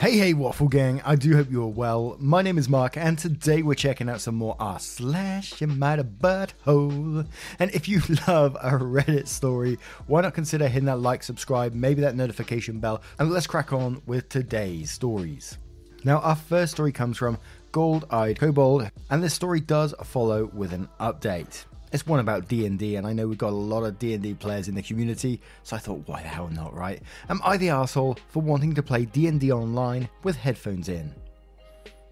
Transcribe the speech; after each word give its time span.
Hey, 0.00 0.16
hey, 0.16 0.32
Waffle 0.32 0.68
Gang, 0.68 1.02
I 1.04 1.14
do 1.14 1.36
hope 1.36 1.50
you 1.50 1.62
are 1.62 1.66
well. 1.66 2.16
My 2.18 2.40
name 2.40 2.56
is 2.56 2.70
Mark, 2.70 2.96
and 2.96 3.18
today 3.18 3.60
we're 3.60 3.74
checking 3.74 4.08
out 4.08 4.22
some 4.22 4.34
more 4.34 4.56
R 4.58 4.78
slash 4.78 5.60
you 5.60 5.66
might 5.66 5.98
a 5.98 6.04
butthole. 6.04 7.26
And 7.58 7.70
if 7.72 7.86
you 7.86 8.00
love 8.26 8.56
a 8.62 8.70
Reddit 8.78 9.28
story, 9.28 9.78
why 10.06 10.22
not 10.22 10.32
consider 10.32 10.68
hitting 10.68 10.86
that 10.86 11.00
like, 11.00 11.22
subscribe, 11.22 11.74
maybe 11.74 12.00
that 12.00 12.16
notification 12.16 12.80
bell, 12.80 13.02
and 13.18 13.30
let's 13.30 13.46
crack 13.46 13.74
on 13.74 14.00
with 14.06 14.30
today's 14.30 14.90
stories. 14.90 15.58
Now, 16.02 16.20
our 16.20 16.34
first 16.34 16.72
story 16.72 16.92
comes 16.92 17.18
from 17.18 17.36
Gold 17.70 18.06
Eyed 18.08 18.38
Kobold, 18.38 18.90
and 19.10 19.22
this 19.22 19.34
story 19.34 19.60
does 19.60 19.94
follow 20.02 20.46
with 20.54 20.72
an 20.72 20.88
update. 20.98 21.66
It's 21.92 22.06
one 22.06 22.20
about 22.20 22.46
D&D, 22.46 22.96
and 22.96 23.06
I 23.06 23.12
know 23.12 23.26
we've 23.26 23.36
got 23.36 23.52
a 23.52 23.56
lot 23.56 23.82
of 23.82 23.98
D&D 23.98 24.34
players 24.34 24.68
in 24.68 24.76
the 24.76 24.82
community, 24.82 25.40
so 25.64 25.74
I 25.74 25.80
thought, 25.80 26.06
why 26.06 26.22
the 26.22 26.28
hell 26.28 26.48
not, 26.48 26.72
right? 26.72 27.02
Am 27.28 27.40
I 27.44 27.56
the 27.56 27.70
asshole 27.70 28.16
for 28.28 28.42
wanting 28.42 28.74
to 28.74 28.82
play 28.82 29.06
D&D 29.06 29.50
online 29.50 30.08
with 30.22 30.36
headphones 30.36 30.88
in? 30.88 31.12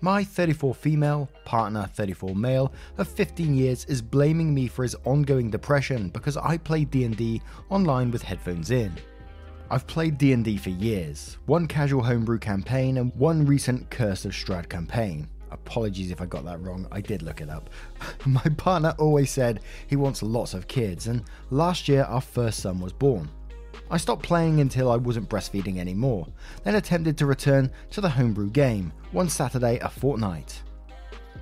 My 0.00 0.24
34 0.24 0.74
female, 0.74 1.28
partner 1.44 1.88
34 1.94 2.34
male 2.34 2.72
of 2.98 3.08
15 3.08 3.54
years 3.54 3.84
is 3.86 4.02
blaming 4.02 4.54
me 4.54 4.68
for 4.68 4.82
his 4.82 4.96
ongoing 5.04 5.50
depression 5.50 6.08
because 6.08 6.36
I 6.36 6.56
play 6.56 6.84
D&D 6.84 7.42
online 7.68 8.10
with 8.10 8.22
headphones 8.22 8.70
in. 8.70 8.92
I've 9.70 9.86
played 9.86 10.18
D&D 10.18 10.56
for 10.56 10.70
years, 10.70 11.36
one 11.46 11.66
casual 11.66 12.02
homebrew 12.02 12.38
campaign 12.38 12.98
and 12.98 13.14
one 13.16 13.44
recent 13.44 13.90
Curse 13.90 14.24
of 14.24 14.32
Strahd 14.32 14.68
campaign. 14.68 15.28
Apologies 15.50 16.10
if 16.10 16.20
I 16.20 16.26
got 16.26 16.44
that 16.44 16.60
wrong, 16.62 16.86
I 16.92 17.00
did 17.00 17.22
look 17.22 17.40
it 17.40 17.48
up. 17.48 17.70
My 18.26 18.42
partner 18.56 18.94
always 18.98 19.30
said 19.30 19.60
he 19.86 19.96
wants 19.96 20.22
lots 20.22 20.54
of 20.54 20.68
kids, 20.68 21.06
and 21.06 21.24
last 21.50 21.88
year 21.88 22.04
our 22.04 22.20
first 22.20 22.60
son 22.60 22.80
was 22.80 22.92
born. 22.92 23.30
I 23.90 23.96
stopped 23.96 24.22
playing 24.22 24.60
until 24.60 24.90
I 24.90 24.96
wasn't 24.96 25.30
breastfeeding 25.30 25.78
anymore, 25.78 26.26
then 26.62 26.74
attempted 26.74 27.16
to 27.18 27.26
return 27.26 27.70
to 27.90 28.00
the 28.00 28.08
homebrew 28.08 28.50
game, 28.50 28.92
one 29.12 29.28
Saturday 29.30 29.78
a 29.78 29.88
fortnight. 29.88 30.62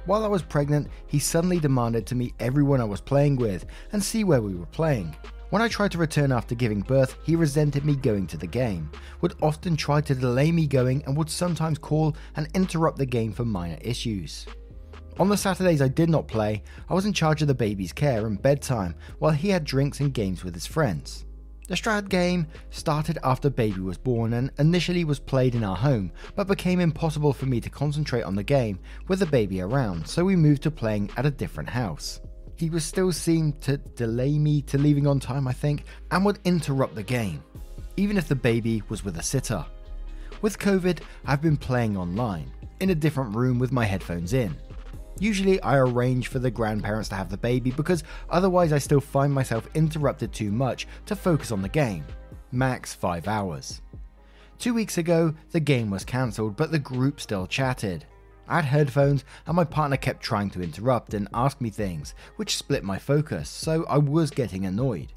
While 0.05 0.25
I 0.25 0.29
was 0.29 0.43
pregnant, 0.43 0.89
he 1.09 1.19
suddenly 1.19 1.59
demanded 1.59 2.07
to 2.07 2.15
meet 2.15 2.35
everyone 2.39 2.81
I 2.81 2.85
was 2.85 3.01
playing 3.01 3.37
with 3.37 3.67
and 3.93 4.03
see 4.03 4.23
where 4.23 4.41
we 4.41 4.55
were 4.55 4.67
playing. 4.67 5.17
When 5.51 5.63
I 5.63 5.69
tried 5.69 5.93
to 5.93 5.99
return 5.99 6.33
after 6.33 6.57
giving 6.57 6.81
birth, 6.81 7.17
he 7.23 7.37
resented 7.37 7.85
me 7.85 7.95
going 7.95 8.27
to 8.29 8.37
the 8.37 8.49
game, 8.49 8.91
would 9.21 9.37
often 9.41 9.77
try 9.77 10.01
to 10.01 10.15
delay 10.15 10.51
me 10.51 10.67
going, 10.67 11.05
and 11.05 11.17
would 11.17 11.31
sometimes 11.31 11.79
call 11.79 12.17
and 12.35 12.49
interrupt 12.55 12.99
the 12.99 13.07
game 13.07 13.33
for 13.33 13.45
minor 13.45 13.79
issues. 13.81 14.45
On 15.21 15.29
the 15.29 15.37
Saturdays 15.37 15.81
I 15.81 15.87
did 15.87 16.11
not 16.11 16.27
play, 16.27 16.65
I 16.89 16.95
was 16.95 17.07
in 17.07 17.13
charge 17.13 17.43
of 17.43 17.49
the 17.49 17.55
baby's 17.55 17.93
care 17.93 18.27
and 18.27 18.43
bedtime, 18.43 18.97
while 19.21 19.31
he 19.31 19.49
had 19.49 19.63
drinks 19.63 20.01
and 20.01 20.13
games 20.13 20.43
with 20.43 20.53
his 20.53 20.67
friends. 20.67 21.27
The 21.69 21.77
Strahd 21.77 22.09
game 22.09 22.49
started 22.71 23.19
after 23.23 23.49
baby 23.49 23.81
was 23.81 23.99
born 23.99 24.33
and 24.33 24.51
initially 24.59 25.05
was 25.05 25.21
played 25.21 25.55
in 25.55 25.63
our 25.63 25.77
home, 25.77 26.11
but 26.35 26.49
became 26.49 26.81
impossible 26.81 27.33
for 27.33 27.47
me 27.47 27.61
to 27.61 27.71
concentrate 27.71 28.23
on 28.23 28.35
the 28.35 28.43
game 28.43 28.81
with 29.07 29.21
the 29.21 29.27
baby 29.27 29.61
around, 29.61 30.09
so 30.09 30.25
we 30.25 30.35
moved 30.35 30.65
to 30.65 30.73
playing 30.73 31.09
at 31.17 31.25
a 31.25 31.31
different 31.31 31.69
house 31.69 32.21
he 32.57 32.71
was 32.71 32.85
still 32.85 33.13
seen 33.13 33.53
to 33.61 33.77
delay 33.77 34.39
me 34.39 34.63
to 34.63 34.79
leaving 34.79 35.07
on 35.07 35.21
time, 35.21 35.47
I 35.47 35.53
think, 35.53 35.85
and 36.11 36.25
would 36.25 36.39
interrupt 36.45 36.95
the 36.95 37.03
game, 37.03 37.43
even 37.97 38.17
if 38.17 38.29
the 38.29 38.35
baby 38.35 38.83
was 38.89 39.05
with 39.05 39.19
a 39.19 39.23
sitter. 39.23 39.65
With 40.43 40.59
COVID, 40.59 41.01
I've 41.27 41.43
been 41.43 41.57
playing 41.57 41.97
online, 41.97 42.51
in 42.81 42.91
a 42.91 42.95
different 42.95 43.35
room 43.37 43.59
with 43.59 43.73
my 43.73 43.85
headphones 43.85 44.33
in. 44.33 44.57
Usually, 45.19 45.61
I 45.63 45.79
arrange 45.79 46.29
for 46.29 46.39
the 46.39 46.51
grandparents 46.51 47.09
to 47.11 47.15
have 47.15 47.31
the 47.31 47.39
baby 47.39 47.71
because 47.71 48.05
otherwise, 48.29 48.73
I 48.73 48.79
still 48.79 49.01
find 49.01 49.33
myself 49.33 49.69
interrupted 49.75 50.33
too 50.33 50.53
much 50.53 50.87
to 51.07 51.17
focus 51.17 51.53
on 51.53 51.63
the 51.63 51.69
game. 51.69 52.05
Max 52.53 52.95
5 52.95 53.27
hours. 53.29 53.81
Two 54.59 54.75
weeks 54.75 54.99
ago, 54.99 55.35
the 55.53 55.61
game 55.61 55.91
was 55.91 56.05
cancelled, 56.05 56.57
but 56.57 56.71
the 56.71 56.79
group 56.79 57.21
still 57.21 57.47
chatted. 57.47 58.07
I 58.49 58.57
had 58.57 58.65
headphones, 58.65 59.25
and 59.47 59.57
my 59.57 59.65
partner 59.65 59.97
kept 59.97 60.23
trying 60.23 60.51
to 60.51 60.63
interrupt 60.63 61.15
and 61.15 61.29
ask 61.35 61.61
me 61.61 61.71
things, 61.71 62.15
which 62.37 62.57
split 62.57 62.85
my 62.85 62.99
focus, 62.99 63.49
so 63.49 63.85
I 63.89 63.99
was 63.99 64.31
getting 64.31 64.67
annoyed. 64.67 65.13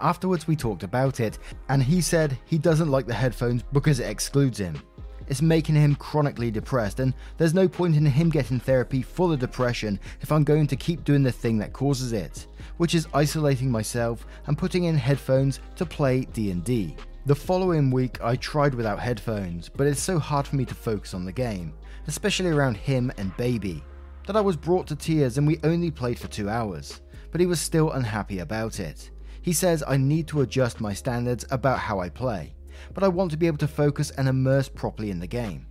Afterwards, 0.00 0.46
we 0.46 0.56
talked 0.56 0.82
about 0.82 1.20
it, 1.20 1.38
and 1.68 1.82
he 1.82 2.00
said 2.00 2.38
he 2.44 2.58
doesn't 2.58 2.90
like 2.90 3.06
the 3.06 3.14
headphones 3.14 3.62
because 3.72 4.00
it 4.00 4.10
excludes 4.10 4.58
him. 4.58 4.80
It's 5.28 5.42
making 5.42 5.74
him 5.74 5.96
chronically 5.96 6.50
depressed, 6.50 7.00
and 7.00 7.14
there's 7.36 7.54
no 7.54 7.68
point 7.68 7.96
in 7.96 8.06
him 8.06 8.30
getting 8.30 8.60
therapy 8.60 9.02
for 9.02 9.28
the 9.28 9.36
depression 9.36 9.98
if 10.20 10.30
I'm 10.30 10.44
going 10.44 10.66
to 10.68 10.76
keep 10.76 11.04
doing 11.04 11.22
the 11.22 11.32
thing 11.32 11.58
that 11.58 11.72
causes 11.72 12.12
it, 12.12 12.46
which 12.76 12.94
is 12.94 13.08
isolating 13.14 13.70
myself 13.70 14.26
and 14.46 14.58
putting 14.58 14.84
in 14.84 14.96
headphones 14.96 15.60
to 15.76 15.86
play 15.86 16.26
D&D. 16.32 16.94
The 17.24 17.34
following 17.34 17.90
week, 17.90 18.22
I 18.22 18.36
tried 18.36 18.74
without 18.74 19.00
headphones, 19.00 19.68
but 19.68 19.88
it's 19.88 20.00
so 20.00 20.16
hard 20.18 20.46
for 20.46 20.54
me 20.54 20.64
to 20.64 20.74
focus 20.74 21.12
on 21.12 21.24
the 21.24 21.32
game 21.32 21.74
especially 22.06 22.50
around 22.50 22.76
him 22.76 23.12
and 23.18 23.36
Baby, 23.36 23.84
that 24.26 24.36
I 24.36 24.40
was 24.40 24.56
brought 24.56 24.86
to 24.88 24.96
tears 24.96 25.38
and 25.38 25.46
we 25.46 25.60
only 25.64 25.90
played 25.90 26.18
for 26.18 26.28
two 26.28 26.48
hours, 26.48 27.00
but 27.30 27.40
he 27.40 27.46
was 27.46 27.60
still 27.60 27.92
unhappy 27.92 28.40
about 28.40 28.80
it. 28.80 29.10
He 29.42 29.52
says 29.52 29.84
I 29.86 29.96
need 29.96 30.26
to 30.28 30.40
adjust 30.40 30.80
my 30.80 30.92
standards 30.92 31.44
about 31.50 31.78
how 31.78 32.00
I 32.00 32.08
play, 32.08 32.54
but 32.94 33.04
I 33.04 33.08
want 33.08 33.30
to 33.30 33.36
be 33.36 33.46
able 33.46 33.58
to 33.58 33.68
focus 33.68 34.10
and 34.10 34.28
immerse 34.28 34.68
properly 34.68 35.10
in 35.10 35.20
the 35.20 35.26
game. 35.26 35.66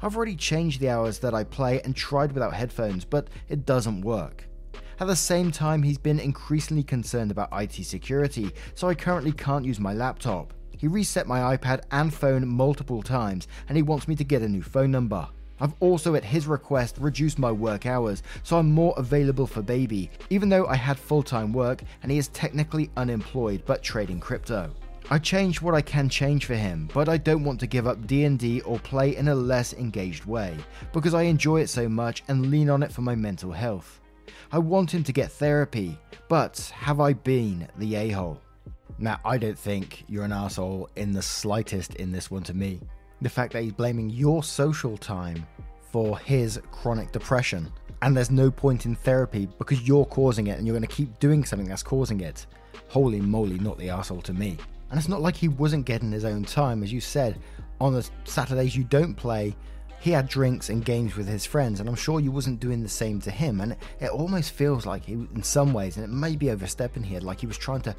I've 0.00 0.16
already 0.16 0.36
changed 0.36 0.80
the 0.80 0.90
hours 0.90 1.18
that 1.20 1.34
I 1.34 1.44
play 1.44 1.80
and 1.82 1.94
tried 1.94 2.32
without 2.32 2.54
headphones, 2.54 3.04
but 3.04 3.28
it 3.48 3.66
doesn't 3.66 4.02
work. 4.02 4.48
At 5.00 5.06
the 5.06 5.16
same 5.16 5.50
time, 5.50 5.82
he's 5.82 5.98
been 5.98 6.20
increasingly 6.20 6.84
concerned 6.84 7.30
about 7.30 7.48
IT 7.52 7.84
security, 7.84 8.50
so 8.74 8.88
I 8.88 8.94
currently 8.94 9.32
can't 9.32 9.64
use 9.64 9.80
my 9.80 9.92
laptop. 9.92 10.54
He 10.76 10.86
reset 10.86 11.26
my 11.26 11.56
iPad 11.56 11.82
and 11.90 12.12
phone 12.12 12.46
multiple 12.46 13.02
times, 13.02 13.48
and 13.68 13.76
he 13.76 13.82
wants 13.82 14.06
me 14.06 14.16
to 14.16 14.24
get 14.24 14.42
a 14.42 14.48
new 14.48 14.62
phone 14.62 14.90
number. 14.90 15.28
I've 15.60 15.74
also, 15.80 16.14
at 16.14 16.24
his 16.24 16.46
request, 16.46 16.96
reduced 16.98 17.38
my 17.38 17.52
work 17.52 17.86
hours, 17.86 18.22
so 18.42 18.58
I'm 18.58 18.72
more 18.72 18.94
available 18.96 19.46
for 19.46 19.62
baby, 19.62 20.10
even 20.30 20.48
though 20.48 20.66
I 20.66 20.74
had 20.74 20.98
full 20.98 21.22
time 21.22 21.52
work 21.52 21.82
and 22.02 22.10
he 22.10 22.18
is 22.18 22.28
technically 22.28 22.90
unemployed 22.96 23.62
but 23.66 23.82
trading 23.82 24.20
crypto. 24.20 24.70
I 25.10 25.18
changed 25.18 25.60
what 25.60 25.74
I 25.74 25.82
can 25.82 26.08
change 26.08 26.46
for 26.46 26.54
him, 26.54 26.88
but 26.94 27.08
I 27.08 27.16
don't 27.16 27.44
want 27.44 27.60
to 27.60 27.66
give 27.66 27.86
up 27.86 28.06
D&D 28.06 28.62
or 28.62 28.78
play 28.78 29.16
in 29.16 29.28
a 29.28 29.34
less 29.34 29.72
engaged 29.74 30.24
way, 30.24 30.56
because 30.92 31.14
I 31.14 31.22
enjoy 31.22 31.60
it 31.60 31.68
so 31.68 31.88
much 31.88 32.22
and 32.28 32.50
lean 32.50 32.70
on 32.70 32.82
it 32.82 32.92
for 32.92 33.02
my 33.02 33.14
mental 33.14 33.52
health. 33.52 34.00
I 34.50 34.58
want 34.58 34.92
him 34.92 35.04
to 35.04 35.12
get 35.12 35.32
therapy, 35.32 35.98
but 36.28 36.58
have 36.74 37.00
I 37.00 37.12
been 37.12 37.68
the 37.76 37.96
a-hole? 37.96 38.40
Now, 38.98 39.18
I 39.24 39.38
don't 39.38 39.58
think 39.58 40.04
you're 40.08 40.24
an 40.24 40.32
asshole 40.32 40.88
in 40.96 41.12
the 41.12 41.22
slightest 41.22 41.94
in 41.96 42.12
this 42.12 42.30
one 42.30 42.42
to 42.44 42.54
me 42.54 42.80
the 43.22 43.30
fact 43.30 43.52
that 43.52 43.62
he's 43.62 43.72
blaming 43.72 44.10
your 44.10 44.42
social 44.42 44.96
time 44.96 45.46
for 45.90 46.18
his 46.18 46.60
chronic 46.70 47.12
depression. 47.12 47.70
And 48.00 48.16
there's 48.16 48.30
no 48.30 48.50
point 48.50 48.86
in 48.86 48.96
therapy 48.96 49.48
because 49.58 49.86
you're 49.86 50.06
causing 50.06 50.48
it 50.48 50.58
and 50.58 50.66
you're 50.66 50.76
going 50.76 50.88
to 50.88 50.94
keep 50.94 51.18
doing 51.20 51.44
something 51.44 51.68
that's 51.68 51.82
causing 51.82 52.20
it. 52.20 52.46
Holy 52.88 53.20
moly, 53.20 53.58
not 53.58 53.78
the 53.78 53.90
asshole 53.90 54.22
to 54.22 54.32
me. 54.32 54.56
And 54.90 54.98
it's 54.98 55.08
not 55.08 55.22
like 55.22 55.36
he 55.36 55.48
wasn't 55.48 55.86
getting 55.86 56.10
his 56.10 56.24
own 56.24 56.44
time. 56.44 56.82
As 56.82 56.92
you 56.92 57.00
said, 57.00 57.38
on 57.80 57.94
the 57.94 58.08
Saturdays 58.24 58.76
you 58.76 58.84
don't 58.84 59.14
play, 59.14 59.54
he 60.00 60.10
had 60.10 60.28
drinks 60.28 60.68
and 60.68 60.84
games 60.84 61.16
with 61.16 61.28
his 61.28 61.46
friends, 61.46 61.78
and 61.78 61.88
I'm 61.88 61.94
sure 61.94 62.18
you 62.18 62.32
wasn't 62.32 62.58
doing 62.58 62.82
the 62.82 62.88
same 62.88 63.20
to 63.20 63.30
him. 63.30 63.60
And 63.60 63.76
it 64.00 64.10
almost 64.10 64.50
feels 64.50 64.84
like 64.84 65.04
he, 65.04 65.12
in 65.12 65.44
some 65.44 65.72
ways, 65.72 65.96
and 65.96 66.04
it 66.04 66.08
may 66.08 66.34
be 66.34 66.50
overstepping 66.50 67.04
here, 67.04 67.20
like 67.20 67.40
he 67.40 67.46
was 67.46 67.56
trying 67.56 67.82
to, 67.82 67.94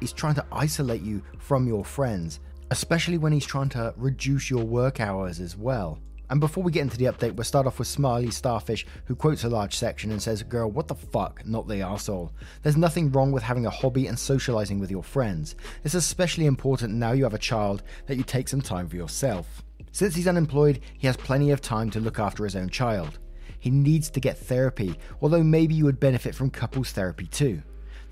he's 0.00 0.12
trying 0.12 0.34
to 0.34 0.44
isolate 0.50 1.02
you 1.02 1.22
from 1.38 1.68
your 1.68 1.84
friends 1.84 2.40
especially 2.70 3.18
when 3.18 3.32
he's 3.32 3.46
trying 3.46 3.68
to 3.70 3.94
reduce 3.96 4.50
your 4.50 4.64
work 4.64 5.00
hours 5.00 5.40
as 5.40 5.56
well. 5.56 5.98
And 6.30 6.40
before 6.40 6.64
we 6.64 6.72
get 6.72 6.82
into 6.82 6.96
the 6.96 7.04
update, 7.04 7.36
we'll 7.36 7.44
start 7.44 7.66
off 7.66 7.78
with 7.78 7.86
Smiley 7.86 8.30
Starfish, 8.30 8.86
who 9.04 9.14
quotes 9.14 9.44
a 9.44 9.48
large 9.48 9.76
section 9.76 10.10
and 10.10 10.20
says, 10.20 10.42
Girl, 10.42 10.70
what 10.70 10.88
the 10.88 10.94
fuck, 10.94 11.46
not 11.46 11.68
the 11.68 11.74
arsehole. 11.74 12.30
There's 12.62 12.78
nothing 12.78 13.12
wrong 13.12 13.30
with 13.30 13.42
having 13.42 13.66
a 13.66 13.70
hobby 13.70 14.06
and 14.06 14.18
socializing 14.18 14.78
with 14.78 14.90
your 14.90 15.02
friends. 15.02 15.54
It's 15.84 15.94
especially 15.94 16.46
important 16.46 16.94
now 16.94 17.12
you 17.12 17.24
have 17.24 17.34
a 17.34 17.38
child 17.38 17.82
that 18.06 18.16
you 18.16 18.22
take 18.22 18.48
some 18.48 18.62
time 18.62 18.88
for 18.88 18.96
yourself. 18.96 19.62
Since 19.92 20.16
he's 20.16 20.26
unemployed, 20.26 20.80
he 20.98 21.06
has 21.06 21.16
plenty 21.16 21.50
of 21.50 21.60
time 21.60 21.90
to 21.90 22.00
look 22.00 22.18
after 22.18 22.44
his 22.44 22.56
own 22.56 22.70
child. 22.70 23.18
He 23.60 23.70
needs 23.70 24.10
to 24.10 24.20
get 24.20 24.38
therapy, 24.38 24.96
although 25.20 25.44
maybe 25.44 25.74
you 25.74 25.84
would 25.84 26.00
benefit 26.00 26.34
from 26.34 26.50
couples 26.50 26.90
therapy 26.90 27.26
too. 27.26 27.62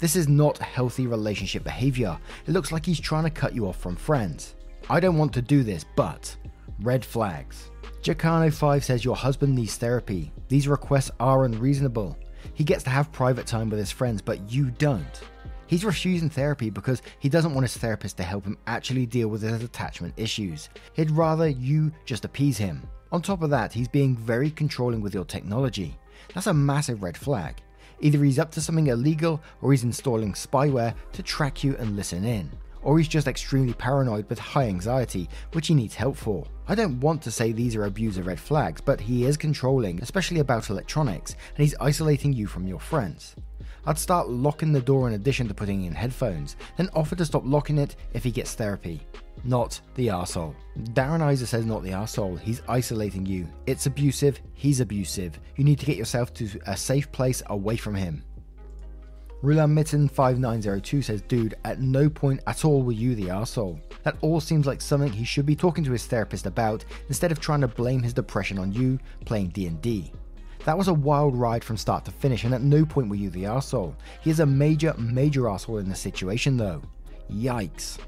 This 0.02 0.16
is 0.16 0.26
not 0.26 0.58
healthy 0.58 1.06
relationship 1.06 1.62
behavior. 1.62 2.18
It 2.48 2.50
looks 2.50 2.72
like 2.72 2.84
he's 2.84 2.98
trying 2.98 3.22
to 3.22 3.30
cut 3.30 3.54
you 3.54 3.68
off 3.68 3.76
from 3.76 3.94
friends. 3.94 4.56
I 4.90 4.98
don't 4.98 5.16
want 5.16 5.32
to 5.34 5.40
do 5.40 5.62
this, 5.62 5.84
but 5.94 6.34
red 6.80 7.04
flags. 7.04 7.70
Jacano5 8.02 8.82
says 8.82 9.04
your 9.04 9.14
husband 9.14 9.54
needs 9.54 9.76
therapy. 9.76 10.32
These 10.48 10.66
requests 10.66 11.12
are 11.20 11.44
unreasonable. 11.44 12.18
He 12.52 12.64
gets 12.64 12.82
to 12.82 12.90
have 12.90 13.12
private 13.12 13.46
time 13.46 13.70
with 13.70 13.78
his 13.78 13.92
friends, 13.92 14.20
but 14.20 14.50
you 14.50 14.72
don't. 14.72 15.20
He's 15.68 15.84
refusing 15.84 16.30
therapy 16.30 16.68
because 16.68 17.00
he 17.20 17.28
doesn't 17.28 17.54
want 17.54 17.62
his 17.62 17.76
therapist 17.76 18.16
to 18.16 18.24
help 18.24 18.44
him 18.44 18.58
actually 18.66 19.06
deal 19.06 19.28
with 19.28 19.42
his 19.42 19.62
attachment 19.62 20.14
issues. 20.16 20.68
He'd 20.94 21.12
rather 21.12 21.46
you 21.46 21.92
just 22.06 22.24
appease 22.24 22.58
him. 22.58 22.82
On 23.12 23.22
top 23.22 23.42
of 23.42 23.50
that, 23.50 23.72
he's 23.72 23.86
being 23.86 24.16
very 24.16 24.50
controlling 24.50 25.00
with 25.00 25.14
your 25.14 25.24
technology. 25.24 25.96
That's 26.34 26.48
a 26.48 26.52
massive 26.52 27.04
red 27.04 27.16
flag. 27.16 27.62
Either 28.02 28.22
he's 28.22 28.38
up 28.38 28.50
to 28.52 28.60
something 28.60 28.88
illegal 28.88 29.40
or 29.62 29.70
he's 29.70 29.84
installing 29.84 30.34
spyware 30.34 30.94
to 31.12 31.22
track 31.22 31.64
you 31.64 31.76
and 31.76 31.96
listen 31.96 32.24
in 32.24 32.50
or 32.82 32.98
he's 32.98 33.08
just 33.08 33.28
extremely 33.28 33.72
paranoid 33.74 34.28
with 34.28 34.38
high 34.38 34.66
anxiety, 34.66 35.28
which 35.52 35.68
he 35.68 35.74
needs 35.74 35.94
help 35.94 36.16
for. 36.16 36.44
I 36.68 36.74
don't 36.74 37.00
want 37.00 37.22
to 37.22 37.30
say 37.30 37.52
these 37.52 37.76
are 37.76 37.84
abuser 37.84 38.22
red 38.22 38.40
flags, 38.40 38.80
but 38.80 39.00
he 39.00 39.24
is 39.24 39.36
controlling, 39.36 40.02
especially 40.02 40.40
about 40.40 40.70
electronics, 40.70 41.36
and 41.56 41.64
he's 41.64 41.76
isolating 41.80 42.32
you 42.32 42.46
from 42.46 42.66
your 42.66 42.80
friends. 42.80 43.36
I'd 43.84 43.98
start 43.98 44.28
locking 44.28 44.72
the 44.72 44.80
door 44.80 45.08
in 45.08 45.14
addition 45.14 45.48
to 45.48 45.54
putting 45.54 45.84
in 45.84 45.94
headphones, 45.94 46.56
then 46.76 46.88
offer 46.94 47.16
to 47.16 47.24
stop 47.24 47.42
locking 47.44 47.78
it 47.78 47.96
if 48.12 48.22
he 48.22 48.30
gets 48.30 48.54
therapy. 48.54 49.06
Not 49.44 49.80
the 49.94 50.08
arsehole. 50.08 50.54
Darren 50.94 51.32
Isa 51.32 51.46
says 51.46 51.66
not 51.66 51.82
the 51.82 51.90
arsehole, 51.90 52.38
he's 52.38 52.62
isolating 52.68 53.26
you. 53.26 53.48
It's 53.66 53.86
abusive, 53.86 54.40
he's 54.54 54.80
abusive. 54.80 55.38
You 55.56 55.64
need 55.64 55.80
to 55.80 55.86
get 55.86 55.96
yourself 55.96 56.32
to 56.34 56.48
a 56.66 56.76
safe 56.76 57.10
place 57.10 57.42
away 57.46 57.76
from 57.76 57.94
him. 57.94 58.24
Rulan 59.42 59.72
Mitten 59.72 60.08
5902 60.08 61.02
says, 61.02 61.22
Dude, 61.22 61.56
at 61.64 61.80
no 61.80 62.08
point 62.08 62.40
at 62.46 62.64
all 62.64 62.82
were 62.82 62.92
you 62.92 63.16
the 63.16 63.30
asshole. 63.30 63.80
That 64.04 64.16
all 64.20 64.40
seems 64.40 64.66
like 64.66 64.80
something 64.80 65.12
he 65.12 65.24
should 65.24 65.46
be 65.46 65.56
talking 65.56 65.82
to 65.82 65.90
his 65.90 66.06
therapist 66.06 66.46
about 66.46 66.84
instead 67.08 67.32
of 67.32 67.40
trying 67.40 67.62
to 67.62 67.68
blame 67.68 68.02
his 68.02 68.12
depression 68.12 68.56
on 68.60 68.72
you 68.72 69.00
playing 69.24 69.48
D&D. 69.48 70.12
That 70.64 70.78
was 70.78 70.86
a 70.86 70.94
wild 70.94 71.34
ride 71.34 71.64
from 71.64 71.76
start 71.76 72.04
to 72.04 72.12
finish, 72.12 72.44
and 72.44 72.54
at 72.54 72.62
no 72.62 72.86
point 72.86 73.08
were 73.08 73.16
you 73.16 73.30
the 73.30 73.46
asshole. 73.46 73.96
He 74.20 74.30
is 74.30 74.38
a 74.38 74.46
major, 74.46 74.94
major 74.96 75.48
asshole 75.48 75.78
in 75.78 75.88
the 75.88 75.94
situation 75.96 76.56
though. 76.56 76.80
Yikes. 77.28 77.98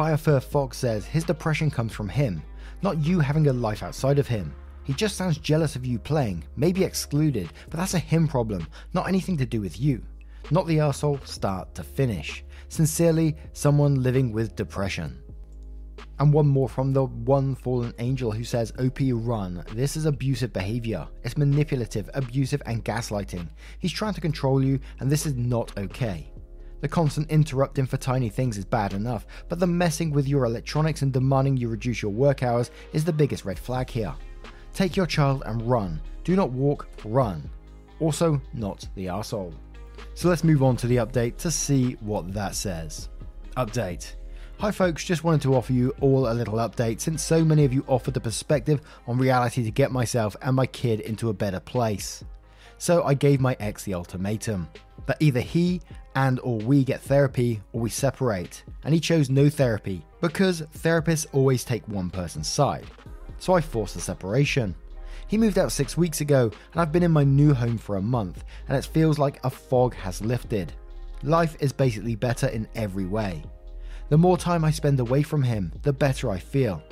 Firefur 0.00 0.42
Fox 0.42 0.78
says 0.78 1.04
his 1.04 1.24
depression 1.24 1.70
comes 1.70 1.92
from 1.92 2.08
him, 2.08 2.42
not 2.80 3.04
you 3.04 3.20
having 3.20 3.48
a 3.48 3.52
life 3.52 3.82
outside 3.82 4.18
of 4.18 4.26
him. 4.26 4.54
He 4.82 4.94
just 4.94 5.16
sounds 5.16 5.36
jealous 5.36 5.76
of 5.76 5.84
you 5.84 5.98
playing, 5.98 6.42
maybe 6.56 6.84
excluded, 6.84 7.50
but 7.68 7.78
that's 7.78 7.92
a 7.92 7.98
him 7.98 8.26
problem, 8.26 8.66
not 8.94 9.08
anything 9.08 9.36
to 9.36 9.44
do 9.44 9.60
with 9.60 9.78
you 9.78 10.02
not 10.50 10.66
the 10.66 10.78
arsehole, 10.78 11.24
start 11.26 11.74
to 11.74 11.82
finish. 11.82 12.44
Sincerely, 12.68 13.36
someone 13.52 14.02
living 14.02 14.32
with 14.32 14.56
depression. 14.56 15.22
And 16.18 16.32
one 16.32 16.46
more 16.46 16.68
from 16.68 16.92
the 16.92 17.04
one 17.04 17.54
fallen 17.54 17.94
angel 17.98 18.30
who 18.30 18.44
says, 18.44 18.72
OP 18.78 18.98
run. 19.00 19.64
This 19.72 19.96
is 19.96 20.04
abusive 20.04 20.52
behavior. 20.52 21.06
It's 21.22 21.38
manipulative, 21.38 22.10
abusive, 22.14 22.62
and 22.66 22.84
gaslighting. 22.84 23.48
He's 23.78 23.92
trying 23.92 24.14
to 24.14 24.20
control 24.20 24.62
you, 24.62 24.80
and 24.98 25.10
this 25.10 25.24
is 25.24 25.34
not 25.34 25.76
okay. 25.78 26.29
The 26.80 26.88
constant 26.88 27.30
interrupting 27.30 27.86
for 27.86 27.96
tiny 27.96 28.28
things 28.28 28.56
is 28.56 28.64
bad 28.64 28.94
enough, 28.94 29.26
but 29.48 29.58
the 29.58 29.66
messing 29.66 30.10
with 30.10 30.26
your 30.26 30.44
electronics 30.44 31.02
and 31.02 31.12
demanding 31.12 31.56
you 31.56 31.68
reduce 31.68 32.00
your 32.00 32.12
work 32.12 32.42
hours 32.42 32.70
is 32.92 33.04
the 33.04 33.12
biggest 33.12 33.44
red 33.44 33.58
flag 33.58 33.90
here. 33.90 34.14
Take 34.72 34.96
your 34.96 35.06
child 35.06 35.42
and 35.46 35.62
run. 35.62 36.00
Do 36.24 36.36
not 36.36 36.50
walk, 36.50 36.88
run. 37.04 37.50
Also, 37.98 38.40
not 38.54 38.86
the 38.94 39.06
arsehole. 39.06 39.52
So 40.14 40.28
let's 40.28 40.44
move 40.44 40.62
on 40.62 40.76
to 40.78 40.86
the 40.86 40.96
update 40.96 41.36
to 41.38 41.50
see 41.50 41.92
what 42.00 42.32
that 42.32 42.54
says. 42.54 43.08
Update. 43.56 44.14
Hi 44.58 44.70
folks, 44.70 45.04
just 45.04 45.24
wanted 45.24 45.40
to 45.42 45.54
offer 45.54 45.72
you 45.72 45.94
all 46.00 46.30
a 46.30 46.34
little 46.34 46.56
update 46.56 47.00
since 47.00 47.22
so 47.22 47.42
many 47.42 47.64
of 47.64 47.72
you 47.72 47.84
offered 47.88 48.12
the 48.12 48.20
perspective 48.20 48.82
on 49.06 49.16
reality 49.16 49.64
to 49.64 49.70
get 49.70 49.90
myself 49.90 50.36
and 50.42 50.54
my 50.54 50.66
kid 50.66 51.00
into 51.00 51.30
a 51.30 51.34
better 51.34 51.60
place. 51.60 52.22
So 52.76 53.02
I 53.02 53.14
gave 53.14 53.40
my 53.40 53.56
ex 53.58 53.84
the 53.84 53.94
ultimatum 53.94 54.68
that 55.06 55.20
either 55.20 55.40
he 55.40 55.80
and 56.14 56.40
or 56.40 56.58
we 56.58 56.84
get 56.84 57.00
therapy 57.00 57.60
or 57.72 57.80
we 57.80 57.90
separate. 57.90 58.64
And 58.84 58.94
he 58.94 59.00
chose 59.00 59.30
no 59.30 59.48
therapy 59.48 60.04
because 60.20 60.62
therapists 60.78 61.26
always 61.32 61.64
take 61.64 61.86
one 61.88 62.10
person's 62.10 62.48
side. 62.48 62.86
So 63.38 63.54
I 63.54 63.60
forced 63.60 63.94
the 63.94 64.00
separation. 64.00 64.74
He 65.28 65.38
moved 65.38 65.58
out 65.58 65.72
six 65.72 65.96
weeks 65.96 66.20
ago, 66.20 66.50
and 66.72 66.80
I've 66.80 66.92
been 66.92 67.04
in 67.04 67.12
my 67.12 67.24
new 67.24 67.54
home 67.54 67.78
for 67.78 67.96
a 67.96 68.02
month, 68.02 68.44
and 68.68 68.76
it 68.76 68.84
feels 68.84 69.18
like 69.18 69.38
a 69.44 69.50
fog 69.50 69.94
has 69.94 70.20
lifted. 70.20 70.72
Life 71.22 71.56
is 71.60 71.72
basically 71.72 72.16
better 72.16 72.48
in 72.48 72.66
every 72.74 73.06
way. 73.06 73.42
The 74.08 74.18
more 74.18 74.36
time 74.36 74.64
I 74.64 74.72
spend 74.72 74.98
away 74.98 75.22
from 75.22 75.44
him, 75.44 75.72
the 75.82 75.92
better 75.92 76.30
I 76.30 76.38
feel. 76.38 76.82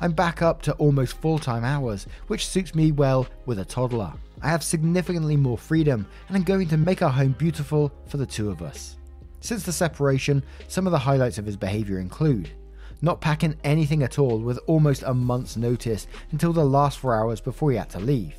I'm 0.00 0.12
back 0.12 0.40
up 0.40 0.62
to 0.62 0.72
almost 0.74 1.20
full 1.20 1.38
time 1.38 1.64
hours, 1.64 2.06
which 2.28 2.46
suits 2.46 2.74
me 2.74 2.92
well 2.92 3.26
with 3.44 3.58
a 3.58 3.64
toddler. 3.64 4.14
I 4.42 4.48
have 4.48 4.64
significantly 4.64 5.36
more 5.36 5.56
freedom, 5.56 6.06
and 6.28 6.36
I'm 6.36 6.42
going 6.42 6.68
to 6.68 6.76
make 6.76 7.00
our 7.00 7.10
home 7.10 7.36
beautiful 7.38 7.92
for 8.06 8.16
the 8.16 8.26
two 8.26 8.50
of 8.50 8.60
us. 8.60 8.96
Since 9.40 9.62
the 9.62 9.72
separation, 9.72 10.42
some 10.68 10.86
of 10.86 10.92
the 10.92 10.98
highlights 10.98 11.38
of 11.38 11.46
his 11.46 11.56
behaviour 11.56 11.98
include 12.00 12.50
not 13.02 13.20
packing 13.20 13.56
anything 13.64 14.02
at 14.02 14.18
all 14.18 14.38
with 14.38 14.60
almost 14.66 15.02
a 15.02 15.12
month's 15.12 15.56
notice 15.56 16.06
until 16.30 16.52
the 16.52 16.64
last 16.64 16.98
four 16.98 17.14
hours 17.14 17.40
before 17.40 17.72
he 17.72 17.76
had 17.76 17.90
to 17.90 17.98
leave. 17.98 18.34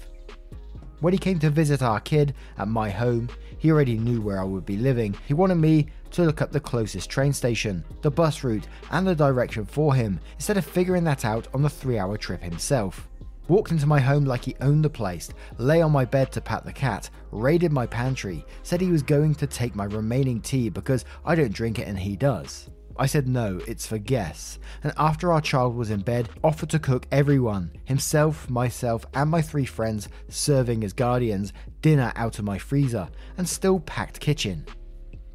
When 1.02 1.12
he 1.12 1.20
came 1.20 1.38
to 1.40 1.50
visit 1.50 1.82
our 1.82 2.00
kid 2.00 2.34
at 2.58 2.70
my 2.70 2.90
home, 2.90 3.28
he 3.58 3.72
already 3.72 3.98
knew 3.98 4.22
where 4.22 4.40
I 4.40 4.46
would 4.46 4.66
be 4.66 4.78
living. 4.78 5.16
He 5.28 5.34
wanted 5.34 5.56
me 5.56 5.88
to 6.12 6.24
look 6.24 6.42
up 6.42 6.52
the 6.52 6.62
closest 6.62 7.10
train 7.10 7.34
station, 7.34 7.84
the 8.02 8.12
bus 8.12 8.44
route, 8.44 8.68
and 8.92 9.06
the 9.06 9.16
direction 9.16 9.66
for 9.66 9.94
him, 9.94 10.20
instead 10.36 10.58
of 10.58 10.66
figuring 10.66 11.04
that 11.04 11.26
out 11.26 11.48
on 11.54 11.62
the 11.62 11.70
three 11.70 12.00
hour 12.00 12.18
trip 12.18 12.42
himself. 12.42 13.10
Walked 13.50 13.72
into 13.72 13.86
my 13.86 14.00
home 14.00 14.24
like 14.24 14.46
he 14.46 14.56
owned 14.62 14.86
the 14.86 14.90
place, 14.90 15.30
lay 15.58 15.82
on 15.82 15.92
my 15.92 16.06
bed 16.06 16.32
to 16.32 16.42
pat 16.42 16.64
the 16.64 16.72
cat, 16.72 17.10
raided 17.32 17.74
my 17.74 17.86
pantry, 17.86 18.46
said 18.64 18.80
he 18.80 18.92
was 18.92 19.04
going 19.04 19.36
to 19.36 19.48
take 19.48 19.76
my 19.76 19.84
remaining 19.84 20.40
tea 20.40 20.70
because 20.70 21.04
I 21.26 21.36
don't 21.36 21.52
drink 21.52 21.78
it 21.78 21.88
and 21.88 22.00
he 22.00 22.16
does. 22.16 22.70
I 22.96 23.06
said 23.06 23.28
no, 23.28 23.60
it's 23.68 23.88
for 23.88 23.98
guests, 23.98 24.60
and 24.84 24.94
after 24.98 25.34
our 25.34 25.42
child 25.42 25.76
was 25.76 25.90
in 25.90 26.02
bed, 26.02 26.30
offered 26.44 26.70
to 26.70 26.80
cook 26.80 27.08
everyone, 27.12 27.72
himself, 27.86 28.50
myself, 28.50 29.06
and 29.14 29.30
my 29.30 29.42
three 29.42 29.66
friends, 29.66 30.10
serving 30.30 30.84
as 30.84 30.94
guardians, 30.94 31.54
dinner 31.82 32.14
out 32.16 32.38
of 32.40 32.46
my 32.46 32.58
freezer, 32.58 33.10
and 33.38 33.50
still 33.50 33.80
packed 33.80 34.20
kitchen. 34.20 34.66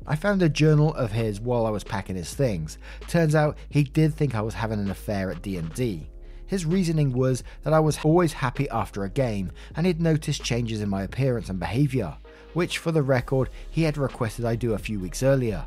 I 0.07 0.17
found 0.17 0.41
a 0.41 0.49
journal 0.49 0.95
of 0.95 1.13
his 1.13 1.41
while 1.41 1.67
I 1.67 1.71
was 1.71 1.85
packing 1.85 2.17
his 2.17 2.33
things. 2.33 2.79
Turns 3.09 3.35
out 3.35 3.59
he 3.69 3.83
did 3.83 4.15
think 4.15 4.35
I 4.35 4.41
was 4.41 4.55
having 4.55 4.79
an 4.79 4.91
affair 4.91 5.31
at 5.31 5.43
D&D. 5.43 6.09
His 6.49 6.67
reasoning 6.67 7.13
was 7.13 7.45
that 7.63 7.75
I 7.75 7.79
was 7.79 7.99
always 8.03 8.33
happy 8.33 8.69
after 8.71 9.05
a 9.05 9.11
game, 9.11 9.53
and 9.77 9.87
he'd 9.87 10.01
noticed 10.01 10.43
changes 10.43 10.81
in 10.81 10.89
my 10.89 11.03
appearance 11.03 11.51
and 11.51 11.61
behaviour, 11.61 12.17
which, 12.55 12.79
for 12.79 12.91
the 12.91 13.03
record, 13.03 13.51
he 13.71 13.83
had 13.83 13.99
requested 13.99 14.45
I 14.45 14.57
do 14.57 14.73
a 14.73 14.79
few 14.79 14.99
weeks 14.99 15.23
earlier. 15.23 15.65